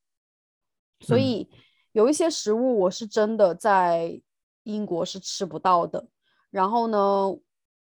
[1.01, 1.51] 所以
[1.91, 4.23] 有一些食物我是真的在
[4.63, 6.07] 英国是吃不到的。
[6.51, 7.37] 然后呢？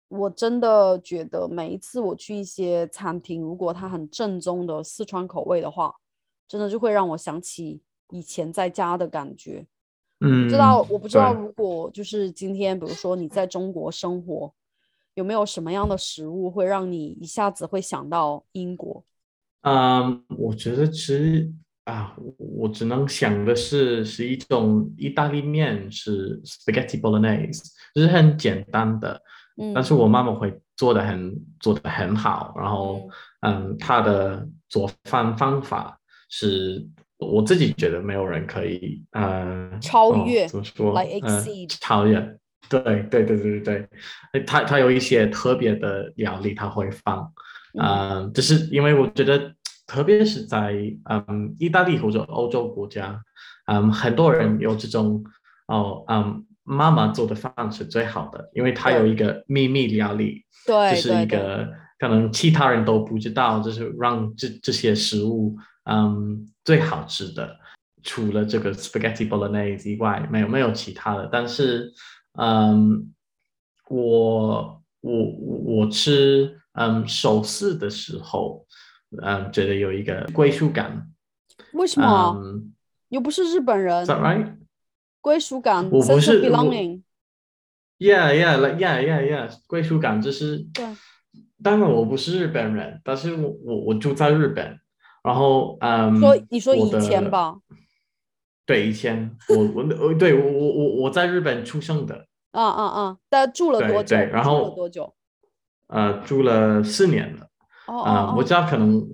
[0.09, 5.95] 我真的觉得每一次我去一些餐厅，如果它很正宗的四川口味的话，
[6.49, 9.67] 真的就会让我想起以前在家的感觉。
[10.21, 14.53] 嗯，不知道我不知道，如果就是今天，比如说你在中国生活，
[15.15, 19.05] 有没有什么样的食物会让你一下子会想到英国？
[19.63, 21.53] 嗯，我觉得其实
[21.85, 27.63] 啊，我只能想的是是一种意大利面，是 spaghetti bolognese，
[27.95, 29.21] 就是很简单的。
[29.59, 33.09] 嗯但是我妈妈会做的很做的很好，然后
[33.41, 35.99] 嗯，她的做饭方法
[36.29, 36.87] 是
[37.19, 42.39] 我自己觉得没有人可以呃超越，怎么说？Like exceed，超越，
[42.69, 43.89] 对对对对对
[44.33, 47.33] 对，他他有一些特别的料理他会放，
[47.81, 49.55] 嗯，就是因为我觉得
[49.87, 50.75] 特别是在
[51.11, 53.21] 嗯意大利或者欧洲国家，
[53.67, 55.25] 嗯，很多人有这种
[55.67, 56.43] 哦嗯。
[56.69, 65.57] 妈妈做的饭是最好的，因为他有一个秘密料理，对，就是一个可能其他人都不知道，就是让这这些食物
[65.89, 67.57] 嗯最好吃的，
[68.03, 71.29] 除了这个 spaghetti bolognese 以外，没有没有其他的。
[71.31, 71.93] 但是
[72.33, 73.15] 嗯，
[73.89, 75.31] 我我
[75.65, 78.67] 我吃嗯寿司的时候，
[79.23, 81.09] 嗯，觉得有一个归属感。
[81.73, 82.37] 为什么？
[83.11, 84.05] 又不是日本人。
[84.05, 84.57] Is that right?
[85.21, 87.03] 归属感，我不是 belonging。
[87.99, 89.57] Yeah, yeah, like yeah, yeah, yeah。
[89.69, 90.59] 归属感就是。
[90.75, 90.85] 对。
[91.63, 94.79] 当然我不是日本人，但是我我我住在日本，
[95.27, 96.21] 然后嗯。
[96.21, 97.57] 说你说以前吧。
[98.65, 102.27] 对，以前我我对我我我我在日本出生的。
[102.53, 103.19] 啊啊啊！
[103.29, 104.17] 但住了多久？
[104.17, 105.15] 对然后多久？
[105.89, 107.47] 呃住了四年了。
[107.87, 109.07] 哦啊、哦我知道可能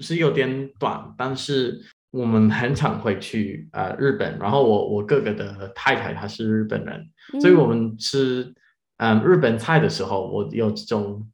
[0.00, 1.78] 是有点短，但是
[2.10, 4.38] 我们很常会去呃日本。
[4.38, 7.00] 然后我我哥哥的太太她是日本人，
[7.34, 8.52] 哦，所以我嗯们吃
[8.96, 11.24] 嗯日本菜的时候，我有这种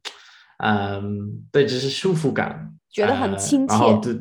[0.57, 4.19] 嗯对，就是舒服感，觉得很呃亲切然后对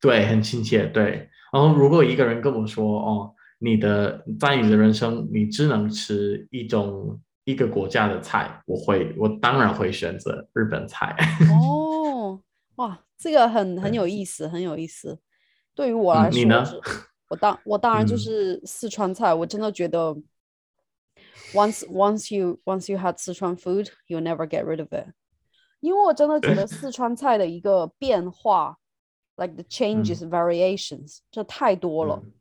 [0.00, 1.28] 对，很亲切，对。
[1.52, 11.16] 然后如果一个人跟我说哦，你的在你的人生你只能吃一种一个国家的菜，我会我当然会选择日本菜。
[11.50, 12.38] 哦，
[12.76, 15.18] 哇，这个很很有意思，很有意思。
[15.74, 16.64] 对于我来说嗯你呢，
[17.30, 20.16] 我当我当然就嗯是四川菜，我真的觉得
[21.52, 25.06] ，once once you once you had 四川 food, you'll never get rid of it。
[25.80, 28.76] 因为我真的觉得四川菜的一个变化
[29.36, 32.32] ，like the changes, variations，这太多了，嗯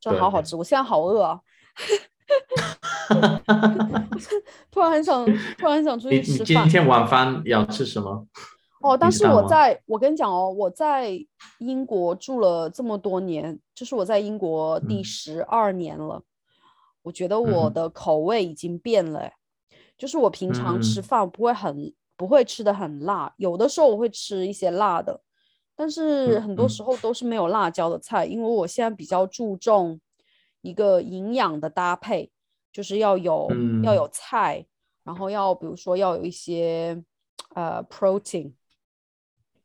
[0.00, 0.56] 对真好好吃。
[0.56, 1.40] 我现在好饿啊，
[4.70, 5.26] 突然很想，
[5.58, 6.68] 突然很想出去吃饭。
[6.68, 8.26] 天晚饭要吃什么？
[8.80, 11.18] 哦，但是我在，我跟你讲哦，我在
[11.58, 16.22] 英国住了这么多年，就是我在英国第嗯十二年了，
[17.02, 19.32] 我觉得嗯我的口味已经变了诶，
[19.96, 21.02] 就是我平常吃嗯。
[21.02, 25.20] 饭不会很不会吃的很辣，有的时候我会吃一些辣的，
[25.76, 26.68] 但是嗯很多嗯。
[26.68, 30.00] 时候都是没有辣椒的菜，因为我现在比较注重
[30.62, 32.30] 一个营养的搭配，
[32.72, 33.94] 就是要有要嗯。
[33.94, 34.66] 有菜，
[35.04, 37.02] 然后要比如说要有一些
[37.54, 38.52] 呃 protein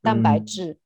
[0.04, 0.46] 蛋白嗯。
[0.46, 0.78] 质，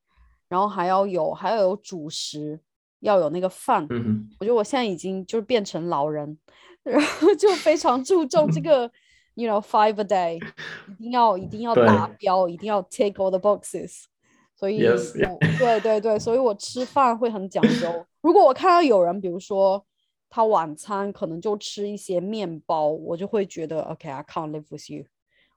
[0.47, 2.61] 然后还要有还要有主食，
[3.01, 3.85] 要有那个饭。
[3.89, 6.37] 嗯，我觉得我现在已经就是变成老人，
[6.83, 8.89] 然后就非常注重这 个
[9.35, 10.35] ，you know five a day，
[10.99, 14.05] 一定要一定要达标，一定要 take all the boxes。
[14.55, 15.37] 所以 Yes, yeah.
[15.59, 18.05] 对对对，所以我吃饭会很讲究。
[18.21, 19.85] 如果我看到有人，比如说
[20.29, 25.05] 他晚餐可能就吃一些面包，我就会觉得 OK，I、can't live with you，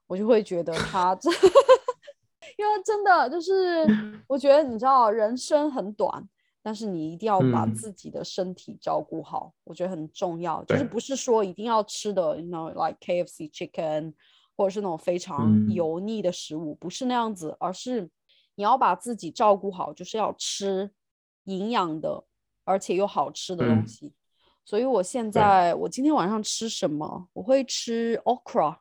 [0.07, 1.30] 我就会觉得他这，
[2.59, 3.86] 因为真的就是
[4.28, 6.22] 我觉得你知道人生很短，
[6.62, 10.62] 但是你一定要把嗯自己的身体照顾好，我觉得很重要。
[10.64, 14.12] 就是不是说一定要吃的，you know like KFC chicken，
[14.56, 18.11] 或者是那种非常嗯油腻的食物，不是那样子，而是
[18.56, 20.90] 你要把自己照顾好，就是要吃
[21.44, 22.24] 营养的，
[22.64, 24.12] 而且又好吃的东嗯西。
[24.62, 27.26] 所以我现在我今天晚上吃什么？
[27.32, 28.76] 我会吃 okra，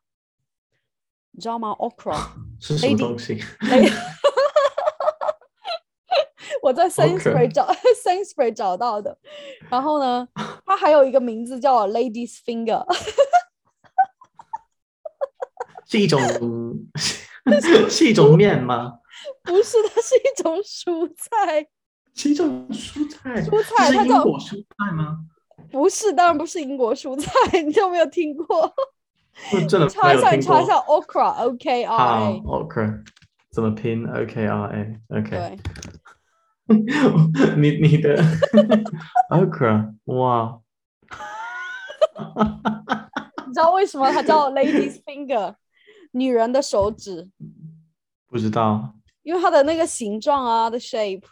[1.32, 2.16] 你知道吗？okra，
[2.60, 3.40] 是什么东西？
[6.72, 7.68] 雷我在 Sainsbury 找
[8.06, 9.18] Sainsbury 找到的。
[9.70, 10.28] 然后呢，
[10.66, 12.86] 它还有一个名字叫 Lady's Finger，
[15.88, 16.20] 是一种
[17.90, 19.00] 是一种面吗？
[19.44, 21.68] 不是，它是一种蔬菜，
[22.14, 25.20] 是一种蔬菜，蔬菜这是英它叫国蔬菜吗？
[25.72, 27.32] 不是，当然不是英国蔬菜，
[27.64, 28.74] 你有没有听过？
[29.54, 30.60] 我真的查一下，没有听过。
[30.60, 32.82] 你查一下 okra，O K R 好 A，，OK，
[33.52, 34.68] 怎么拼？O K R
[35.10, 35.58] A，OK。
[37.34, 38.16] 对，你你的。
[39.32, 40.60] okra，哇，
[43.48, 45.56] 你知道为什么它叫？Lady's Finger，
[46.12, 47.30] 女人的手指？
[48.28, 48.94] 不知道。
[49.24, 51.24] 因为它的那个形状啊的 shape，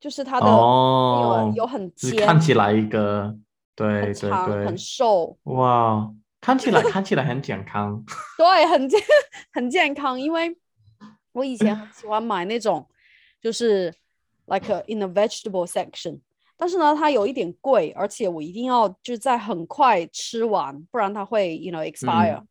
[0.00, 1.52] 就是它的哦。
[1.54, 3.36] 有，有很尖、看起来一个，
[3.74, 4.66] 对对、对。
[4.66, 6.10] 很，瘦，哇，
[6.40, 8.04] 看起来看起来很健康，
[8.36, 9.00] 对，很健
[9.52, 10.20] 很健康。
[10.20, 10.56] 因为
[11.32, 12.86] 我以前很喜欢买那种，
[13.40, 13.92] 就是
[14.45, 16.19] like a, in a vegetable section，
[16.57, 22.43] 但是呢，它有一点贵，而且我一定要就是在很快吃完，不然它会 you know expire、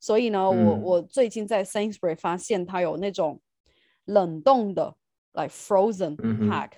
[0.00, 3.40] 所以呢，我嗯我最近在 Sainsbury 发现它有那种
[4.06, 4.94] 冷冻的，
[5.32, 6.70] like frozen 嗯哼 pack，、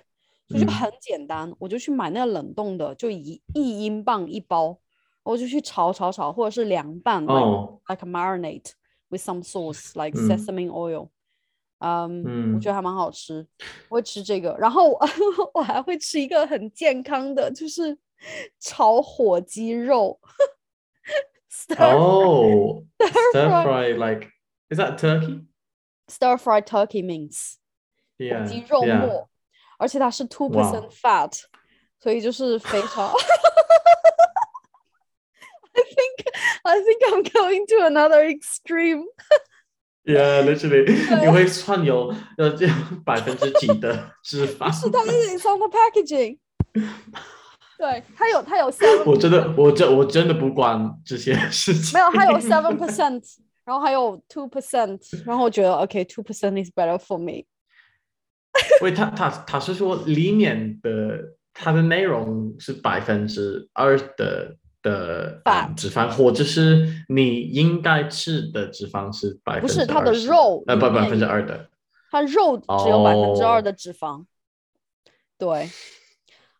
[0.47, 4.79] 所以就嗯很简单，我就去买那个冷冻的，就一一英镑一包，
[5.23, 8.71] 我就去炒炒炒，或者是凉拌、哦 like like a marinate
[9.09, 11.09] with some sauce like 嗯 sesame oil。
[11.82, 12.22] 嗯，
[12.54, 13.44] 我嗯觉得还蛮好吃，
[13.88, 15.00] 我会吃这个，然后我
[15.54, 17.98] 我还会吃一个很健康的，就是
[18.60, 20.20] 炒火鸡肉。
[21.50, 21.96] stir
[23.34, 24.30] fry like
[24.70, 25.44] is that turkey?
[26.06, 27.56] stir fried turkey mince，
[28.16, 29.06] 火鸡肉 yeah.
[29.06, 29.28] 末，
[29.78, 31.42] 而且它是 two percent fat，
[31.98, 33.10] 所以就是非常。
[35.74, 36.26] I think
[36.62, 39.04] I think I'm going to another extreme。
[40.04, 40.84] Yeah, literally，
[41.20, 44.72] 你会算有呃这样百分之几的脂肪？
[44.72, 46.38] 是它是 it's on the packaging。
[47.78, 51.92] 对，它有它有 seven，我真的，我真我真的不管这些事情。
[51.96, 53.22] 没有，它有 seven percent，
[53.64, 57.44] 然后还有 two percent，然后我觉得 OK，two percent is better for me。
[58.80, 71.68] 因为他他他是说里面的它的内容是百分之二的的饭脂肪，或者是你应该吃的脂肪是百分之不是它的肉，呃不百分之二的，
[72.10, 74.24] 它肉只有百分之二哦的脂肪。
[75.38, 75.70] 对，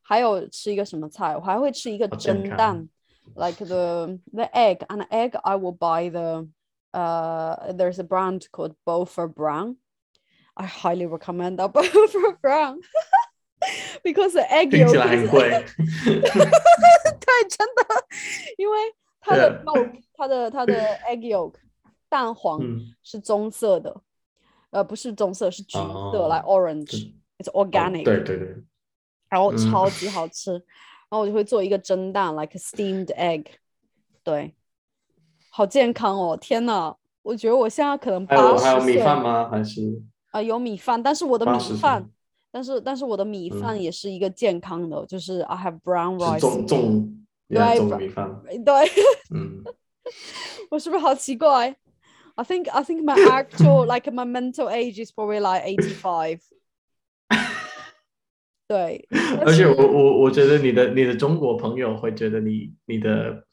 [0.03, 1.37] 还有吃一个什么菜？
[1.37, 2.89] 我还会吃一个蒸蛋
[3.35, 4.79] ，like the the egg.
[4.89, 6.49] An egg, I will buy the
[6.93, 7.73] uh.
[7.73, 9.77] There's a brand called Beaufort Brown.
[10.55, 12.81] I highly recommend that Beaufort Brown
[14.03, 15.51] because the egg 听起 yolk 来很贵。
[16.05, 18.07] 对，真的，
[18.59, 18.79] 因为
[19.21, 20.75] 它的 yolk，它的它的
[21.09, 21.55] egg yolk
[22.09, 24.01] 蛋黄嗯，是棕色的，
[24.71, 27.13] 呃，不是棕色，是橘色、哦 like orange。
[27.39, 28.57] It's 哦 organic，、对对对，
[29.29, 30.53] 然后嗯超级好吃。
[30.53, 30.63] 然
[31.11, 33.47] 后我就会做一个蒸蛋，like a steamed egg，
[34.23, 34.55] 对，
[35.51, 36.37] 好健康哦！
[36.41, 39.49] 天呐，我觉得我现在可能八十岁还有米饭吗？
[39.51, 42.11] 还是啊、有米饭，但是我的米80岁饭，
[42.53, 48.43] 但是但是我的米饭嗯也是一个健康的，就是 I have brown rice 中中对米饭？
[48.65, 48.75] 对，
[49.35, 49.65] 嗯，
[50.71, 51.75] 我是不是好奇怪
[52.35, 56.41] ？I think I think my actual like my mental age is probably like eighty five。
[58.69, 59.07] 对，
[59.45, 63.45] 而且我我我觉得你的你的中国朋友会觉得你你的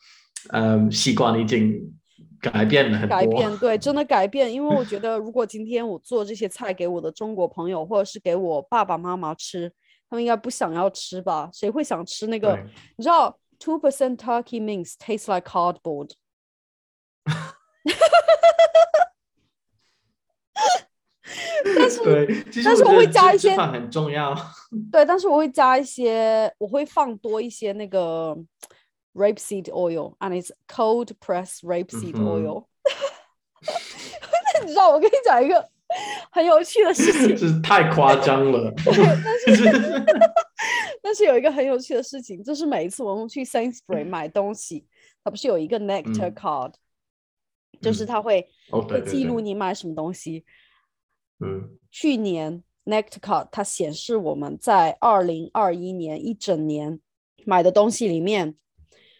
[0.52, 1.93] 嗯习惯已经
[2.42, 3.18] 改变了很多。
[3.18, 4.52] 改变，对，真的改变。
[4.52, 9.72] 因为我觉 得，如果今天我做这些菜给我的中国朋友，或者是给我爸爸妈妈吃，
[10.10, 11.50] 他们应该不想要吃吧？
[11.54, 12.58] 谁会想吃那个？
[12.98, 16.12] 你知道，two percent turkey mince tastes like cardboard。
[21.76, 24.34] 但是对，但是我会加一些很重要。
[24.92, 28.36] 对，但是我会加一些，我会放多一些那个
[29.20, 32.65] rapeseed oil，and it's cold pressed rapeseed 嗯哼 oil。
[33.61, 35.70] 那你知道，我跟你讲一个
[36.32, 38.74] 很有趣的事情， 这太夸张了。
[38.86, 40.05] 但是
[41.01, 44.86] 但是有一个很有趣的事情，就是每一次我们去 Sainsbury 买东西，
[45.24, 46.36] 它不是有一个 nectar 嗯。
[46.36, 46.74] card，、
[47.82, 50.45] 就是嗯它会哦，会记录你买什么东西。
[51.39, 51.78] 嗯。
[51.91, 56.99] 去年 Nectar Card 它显示我们在二零二一年一整年
[57.45, 58.55] 买的东西里面，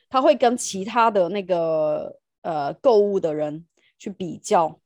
[0.10, 3.66] 它会跟其他的那个呃购物的人
[3.98, 4.80] 去比较。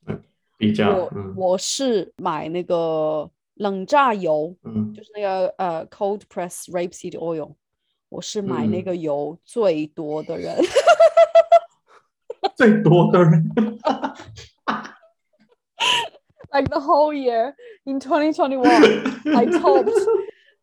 [0.58, 7.54] 比较我嗯我是买那个冷榨油，嗯就是那个呃 cold press rapeseed oil，
[8.10, 10.56] 我是买那嗯个油最多的人。
[12.56, 13.44] 最多的人。
[16.54, 17.56] like the whole year
[17.86, 18.64] in 2021,
[19.36, 19.92] I topped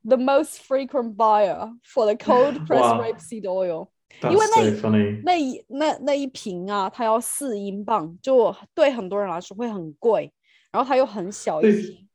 [0.05, 3.03] the most frequent buyer for the cold pressed Wow.
[3.03, 3.91] rapeseed oil.
[4.23, 5.21] 因为那。
[5.25, 10.33] 那一那那一瓶啊，它要四英镑，就对很多人来说会很贵。
[10.73, 12.09] 然后它又很小一瓶，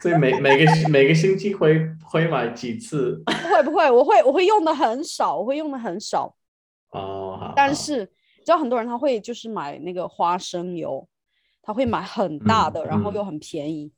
[0.00, 3.22] 所以每每个每个星期会会买几次？
[3.24, 6.34] 不会不会，我会我会用的很少，我会用的很少。
[6.90, 7.46] 哦，好。
[7.46, 11.06] 好但是你知道很多人他会就是买那个花生油，
[11.62, 13.92] 他会买很大嗯的，然后嗯又很便宜。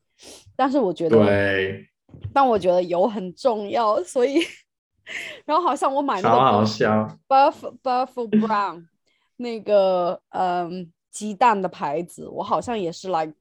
[0.55, 1.89] 但是我觉得对，
[2.35, 4.41] 但我觉得油很重要，所以，
[5.45, 7.19] 然后好像我买那超好个笑。
[7.29, 8.87] Buff Buffalo Brown
[9.37, 13.33] 那个嗯鸡蛋的牌子，我好像也是 like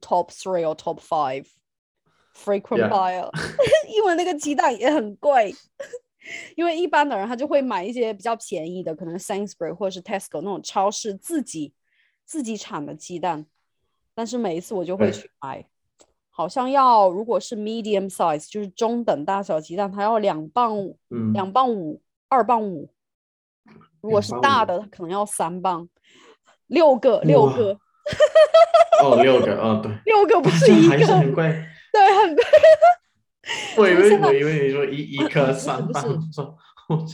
[0.00, 1.46] top three or top five
[2.36, 3.30] frequent buyer，
[3.88, 5.54] 因为那个鸡蛋也很贵。
[6.56, 11.74] 因为一般的人他就会买一些比较便宜的，可能 Sainsbury 或者是 Tesco 那种超市自己
[12.24, 13.44] 自己产的鸡蛋，
[14.14, 15.66] 但是每一次我就会去买，
[16.36, 20.76] 好像要如果是 medium size 就是中等大小鸡蛋，它要两磅
[21.10, 22.90] 嗯，两磅五二磅五，
[24.00, 25.88] 如果是大磅的可能要三磅，
[26.66, 27.78] 六个六个。
[29.02, 31.44] 哦，六个，哦，对，六个不是是一个，很贵。
[31.92, 32.44] 对，很贵。
[33.78, 36.04] 我以为我以为你说一一颗不是不三磅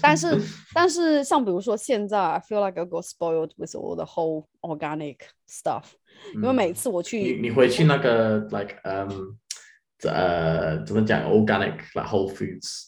[0.03, 0.41] 但是
[0.75, 5.19] 但是像比如说现在，I feel like I got spoiled with all the whole organic
[5.49, 5.85] stuff，、
[6.35, 9.37] 因为每嗯次我去你你回去那个 like 嗯
[10.03, 12.87] 呃怎么讲 organic like Whole Foods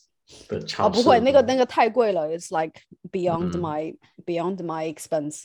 [0.49, 2.81] 的超哦不会，那个那个太贵了，it's like
[3.11, 5.45] beyond 嗯 my beyond my expense。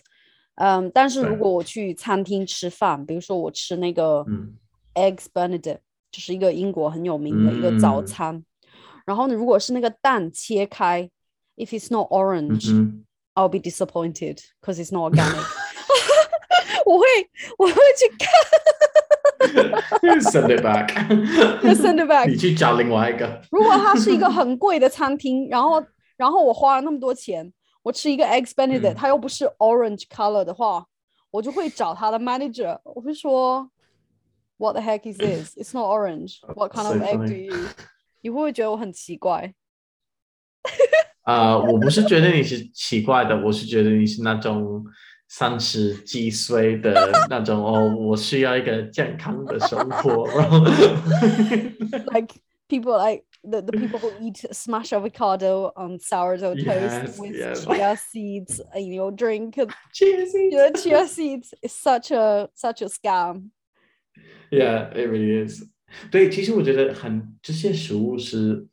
[0.56, 4.56] 嗯，但是如果我去餐厅吃饭，比如说我吃那个嗯
[4.96, 5.80] eggs Benedict，
[6.12, 8.46] 就是一个英国很有名的一个早嗯餐。
[9.06, 11.08] 然后呢，如果是那个蛋切开
[11.57, 13.05] ，if it's not 嗯 orange，、哼
[13.35, 15.45] I'll be disappointed because it's not organic
[16.85, 17.07] 。我会
[17.59, 18.29] 我会去看
[20.21, 20.89] send it back
[21.75, 25.83] send it back 你去找另外一个如果它是一个很贵的餐厅，然后
[26.17, 27.51] 然后我花了那么多钱，
[27.83, 30.85] 我吃一个 eggs Benedict，、嗯它又不是 orange color 的话，
[31.31, 33.71] 我就会找他的 manager，我会说，
[34.59, 35.57] What the heck is this?
[35.57, 36.41] It's not orange.
[36.55, 37.45] What kind of So egg do funny.
[37.47, 37.69] you use?
[38.21, 39.55] 你会不会觉得我很奇怪？
[41.28, 44.82] 呃，我不是觉得你是奇怪的，我是觉得你是那种
[45.28, 50.26] 三十几岁的那种哦，我需要一个健康的生活。
[50.28, 50.64] 然后
[52.14, 52.34] like
[52.70, 57.66] people like the, the people who eat smashed avocado on sourdough Yes, toast with yes.
[57.66, 59.56] chia seeds you know drink
[59.92, 60.82] chia seeds.
[60.82, 63.50] chia seeds is such a such a scam.
[64.50, 65.62] Yeah, it really is.
[66.10, 68.66] 对，其实我觉得很这些食物是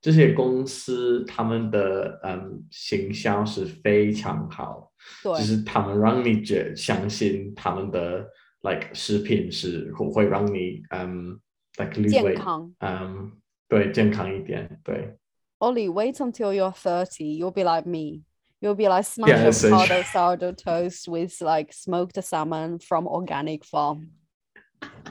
[0.00, 4.90] 这些公司他们的嗯形象是非常好，
[5.22, 8.26] 就对是他们让你觉相信他们的
[8.62, 11.38] like 食品是会会让你嗯
[11.78, 12.74] like lose 健 weight，康。
[12.80, 13.32] 嗯
[13.66, 15.16] 对健康一点，对
[15.58, 17.38] Ollie, wait until you're 30.
[17.38, 18.22] You'll be like me.
[18.60, 23.64] You'll be like smashed Yeah, so- avocado sourdough toast with like smoked salmon from organic
[23.64, 24.10] farm.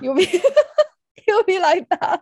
[0.01, 0.27] You'll be
[1.27, 2.21] you'll be like that.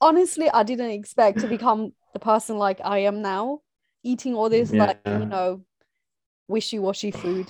[0.00, 3.60] Honestly, I didn't expect to become the person like I am now,
[4.02, 5.18] eating all this like Yeah.
[5.20, 5.60] you know
[6.48, 7.46] wishy-washy food.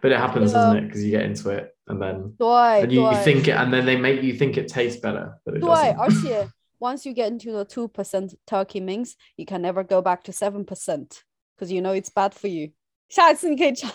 [0.00, 0.58] but it happens, Yeah.
[0.72, 0.86] doesn't it?
[0.88, 3.72] Because you get into it and then 对 and you, you 对 think it and
[3.72, 5.96] then they make you think it tastes better, but it 对， doesn't.
[5.98, 6.48] 而且
[6.80, 10.32] once you get into the two percent turkey mince, you can never go back to
[10.32, 11.22] seven percent
[11.54, 12.72] because you know it's bad for you.
[13.08, 13.88] 下一次你可以尝，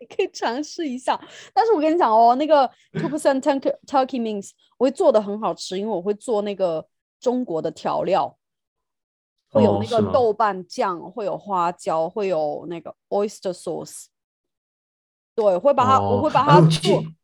[0.00, 1.20] 你可以尝试一下。
[1.54, 6.84] 但是我跟你讲哦，那个 two percent turkey turkey mince 我会做的很好吃，因为我会做那个
[7.19, 8.37] 中国的调料，
[9.49, 14.05] 会有那个豆瓣酱，会有花椒，会有那个 oyster sauce。
[15.35, 17.01] 对，会把它，我哦会把它哦做。
[17.01, 17.15] 其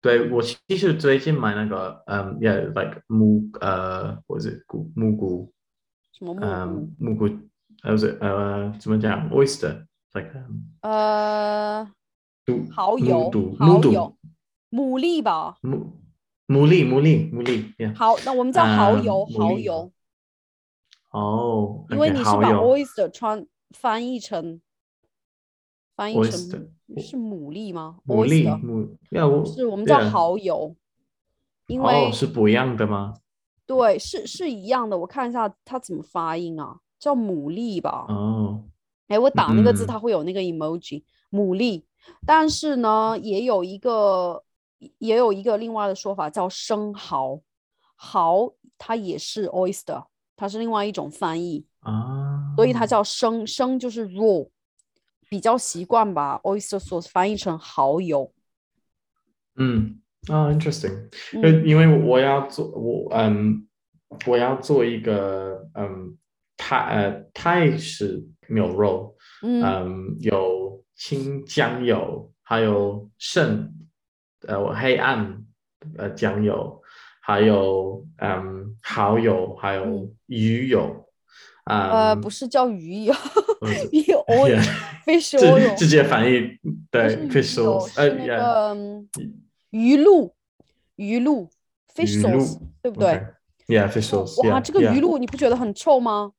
[0.00, 5.50] 对我其实最近买那个，嗯、e a h like 木呃，或者菇木菇，
[6.12, 7.04] 什么木嗯、菇？
[7.04, 7.24] 木菇，
[7.82, 10.30] 呃，不是呃，怎么讲？oyster，like
[10.82, 11.90] 呃，
[12.44, 14.14] 肚蚝油肚，蚝油，
[14.70, 15.56] 牡蛎吧。
[15.62, 15.90] 木
[16.46, 17.96] 牡蛎，牡蛎，牡蛎，yeah。
[17.96, 19.92] 好，那我们叫蚝嗯油，蚝油，
[21.10, 24.60] 哦，因为你是把 oyster 穿翻译成
[25.96, 26.30] 翻译成
[26.98, 27.98] 是牡蛎吗？
[28.06, 30.76] 牡蛎牡，要我是我们叫蚝油，
[31.68, 33.14] 因为哦，是不一样的吗？
[33.66, 34.98] 对是是一样的。
[34.98, 38.04] 我看一下它怎么发音啊，叫牡蛎吧？
[38.08, 38.62] 哦，
[39.08, 39.86] 哎，我打那个字，嗯。
[39.86, 41.82] 它会有那个 emoji 牡蛎，
[42.26, 44.44] 但是呢，也有一个
[44.98, 47.40] 也有一个另外的说法叫生蚝，
[47.96, 50.06] 蚝它也是 oyster，
[50.36, 51.66] 它是另外一种翻译。
[51.80, 54.48] 啊，所以它叫生生就是 raw，
[55.28, 58.32] 比较习惯把 oyster sauce 翻译成蚝油。
[59.56, 61.10] 嗯，啊，interesting。
[61.64, 63.68] 因为我要做我嗯，
[64.26, 66.16] 我要做一个嗯
[66.56, 73.73] 泰呃泰式牛肉，嗯嗯，有青酱油，还有深
[74.46, 75.44] 呃黑暗
[75.96, 76.80] 呃酱油，
[77.20, 81.06] 还有嗯蚝油，还有嗯鱼油，
[81.64, 83.14] 呃，嗯，不是叫鱼油
[83.92, 84.64] 鱼 oil Yeah
[85.04, 86.58] fish 直 oil，直接翻译
[86.90, 89.06] 对 fish 鱼油 sauce，呃 yeah
[89.70, 90.34] 鱼露
[90.96, 91.48] 鱼露
[91.94, 96.32] fish 鱼 sauce，露对不对？，OK，yeah fish sauce，哇，yeah，这个 yeah 鱼露你不觉得很臭吗？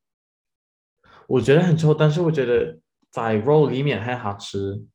[1.28, 2.78] 我觉得很臭，但是我觉得
[3.10, 4.86] 在肉里面很好吃。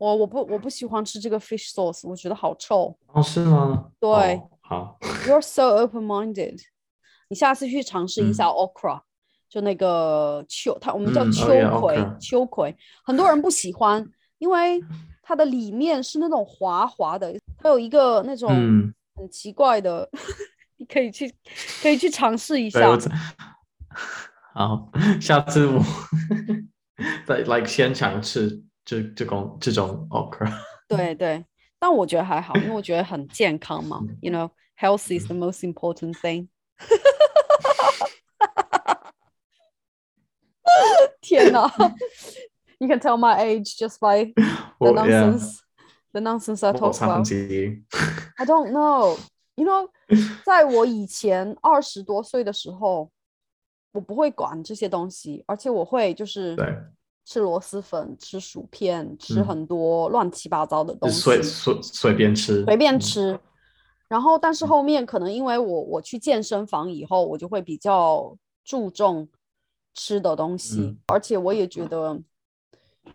[0.00, 2.96] 我我不我不喜欢吃这个 fish sauce，我觉得好臭。
[3.08, 3.90] 哦，是吗？
[4.00, 4.08] 对。
[4.08, 4.96] 哦好，
[5.26, 6.60] You're so open-minded，
[7.28, 9.00] 你下次去尝试一下 okra，、
[9.48, 14.08] 就那个秋，它我们叫嗯秋葵秋葵，很多人不喜欢，
[14.38, 14.80] 因为
[15.22, 20.08] 它的里面是那种滑滑的，它有一个那种嗯，很奇怪的，
[20.78, 21.34] 你可以去
[21.82, 22.96] 可以去尝试一下
[24.54, 24.88] 好，
[25.20, 25.82] 下次我
[27.26, 30.52] 再 like 现场吃这这种这种 okra。
[30.88, 31.44] 对对，
[31.78, 34.50] 但我觉得还好，因为我觉得很健康嘛，you know。
[34.76, 36.48] Health is the most important thing。
[41.20, 41.70] 天哪
[42.78, 44.32] ！You can tell my age just by
[44.78, 45.58] the nonsense,
[46.12, 47.30] the nonsense I talk 上 about.
[48.38, 49.18] I don't know.
[49.56, 49.90] You know，
[50.46, 53.10] 在我以前二十多岁的时候，
[53.92, 56.74] 我不会管这些东西，而且我会就是对
[57.24, 59.44] 吃螺蛳粉、吃薯片、吃嗯。
[59.46, 63.00] 很多乱七八糟的东西，就随随随便吃，随便嗯。
[63.00, 63.40] 吃。
[64.08, 69.28] 然后，但是后面可能因为我我去健身房以后，我就会比较注重
[69.94, 70.98] 吃的东西，嗯。
[71.06, 72.20] 而且我也觉得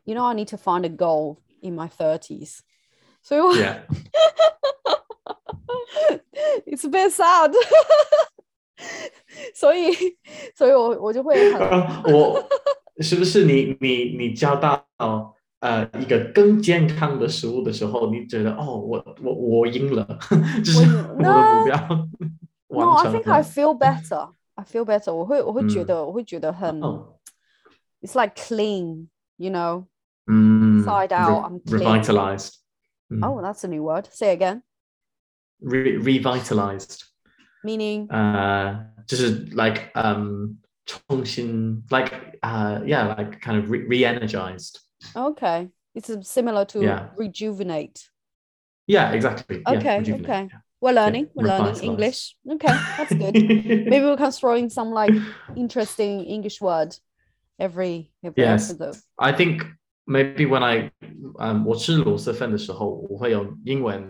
[0.05, 2.59] ，you know, I need to find a goal in my thirties，
[3.21, 3.85] 所以我 Yeah，it's
[6.87, 7.53] a bit sad
[9.53, 9.91] 所以，
[10.55, 12.41] 所以我我就会很呃我
[13.00, 14.84] 是不是你你你交到
[15.60, 20.04] 呃一个更健康的食物的时候，你觉得哦，我我我赢了，
[20.64, 22.08] 就是赢我的目标
[22.68, 23.44] No, 完 I 成 think I 了。
[23.44, 24.32] feel better.
[24.54, 25.12] I feel better.
[25.12, 27.16] 我会我会觉嗯得我会觉得很哦
[28.02, 29.84] it's like clean, you know,
[30.26, 31.80] Mm, Side out, re- I'm clean.
[31.80, 32.54] revitalized.
[33.08, 33.24] Mm.
[33.24, 34.06] oh, that's a new word.
[34.12, 34.62] Say again.
[35.58, 37.02] Re- revitalized.
[37.64, 42.12] Meaning, Uh, 就是 like um 重新 like
[42.42, 44.78] uh yeah like kind of re- re-energized.
[45.14, 47.10] okay, it's uh, similar to Yeah.
[47.16, 48.08] rejuvenate.
[48.86, 49.62] Yeah, exactly.
[49.66, 50.48] Yeah, Okay, rejuvenate, okay.
[50.80, 51.82] We're learning, we're learning revitalize.
[51.84, 52.36] English.
[52.50, 53.30] Okay, that's yeah.
[53.30, 53.86] good.
[53.86, 55.12] Maybe we can throw in some like
[55.54, 56.96] interesting English word
[57.58, 58.70] every every Yes.
[58.70, 58.96] episode.
[59.18, 59.62] I think
[60.06, 60.90] maybe when I
[61.38, 64.02] 嗯、我吃螺蛳粉的时候，我会用英文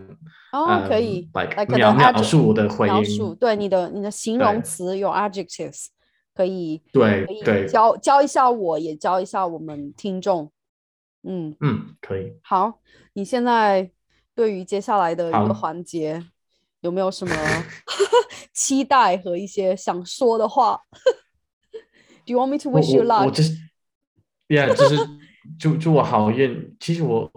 [0.51, 3.35] 哦，嗯可以 like like 描 the 描 adject- 述我的回描述音。
[3.39, 5.87] 对你的你的形容对词有 adjectives，
[6.36, 10.52] 可以对可以教教一下我，也教一下我们听众。
[11.22, 12.32] 嗯，嗯，可以。
[12.42, 12.80] 好，
[13.14, 13.90] 你现在
[14.34, 16.22] 对于接下来的一个环节
[16.80, 17.34] 有没有什么
[18.52, 20.78] 期待和一些想说的话
[22.26, 23.24] ？Do you want me to wish you luck？
[23.24, 23.52] 我就是
[24.48, 24.96] ，yeah，就是
[25.58, 26.76] 祝祝我好运。
[26.78, 27.30] 其实我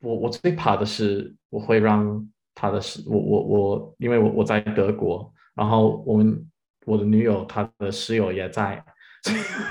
[0.00, 6.46] 我我最怕的是我会让他的是我我我，因为我我在德国，然后我们
[6.84, 8.84] 我的女友她的室友也在，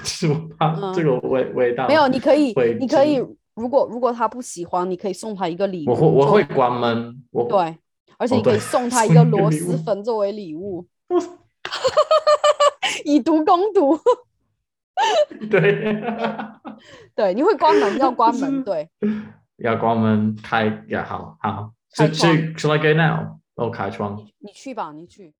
[0.04, 3.16] 其实我怕嗯这个味味道没有，你可以，你可以，
[3.56, 5.92] 如果如果他不喜欢，你可以送他一个礼物。
[5.92, 7.78] 我会我会关门，我对，
[8.18, 11.22] 而且哦你可以送他一个螺蛳粉作为礼物，我
[13.06, 14.00] 以毒攻毒。
[15.50, 16.02] 对，
[17.16, 18.62] 对，你会关门，要关门。
[18.66, 18.88] 对，
[19.58, 23.40] 要关门开也，好好，是开窗是 I go now？
[23.56, 24.24] 哦，开窗。
[24.40, 25.34] 你去吧，你去。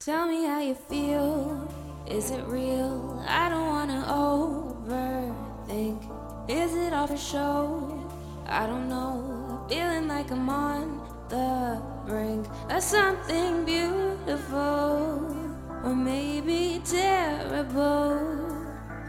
[0.00, 1.66] Tell me how you feel.
[2.06, 3.24] Is it real?
[3.26, 5.98] I don't wanna overthink.
[6.48, 8.08] Is it all for show?
[8.46, 9.64] I don't know.
[9.68, 15.34] Feeling like I'm on the brink of something beautiful,
[15.82, 18.20] or maybe terrible.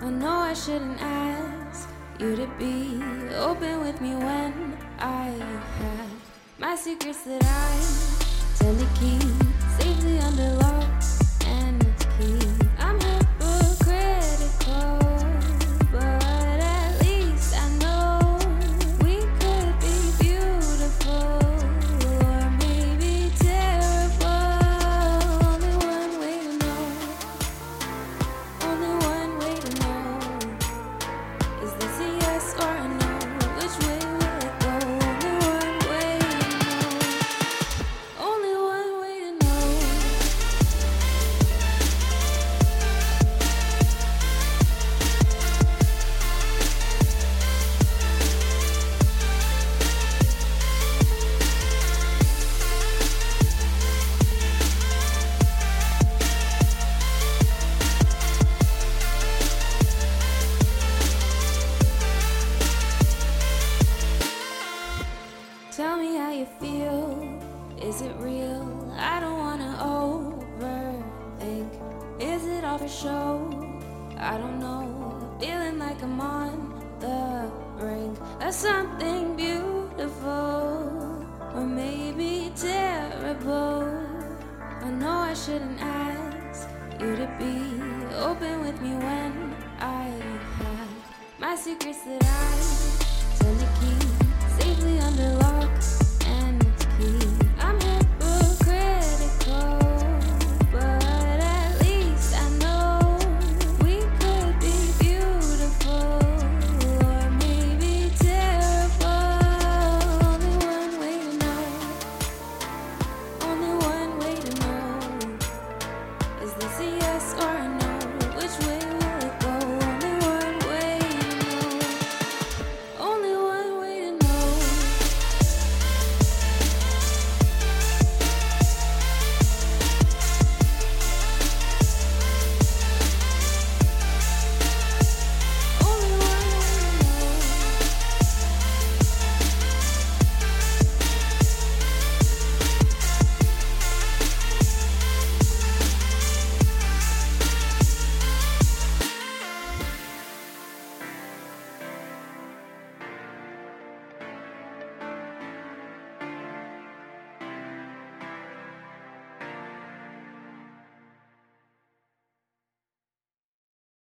[0.02, 1.88] I know I shouldn't ask
[2.18, 3.00] you to be
[3.36, 5.28] open with me when I
[5.80, 6.10] have
[6.58, 9.47] my secrets that I tend to keep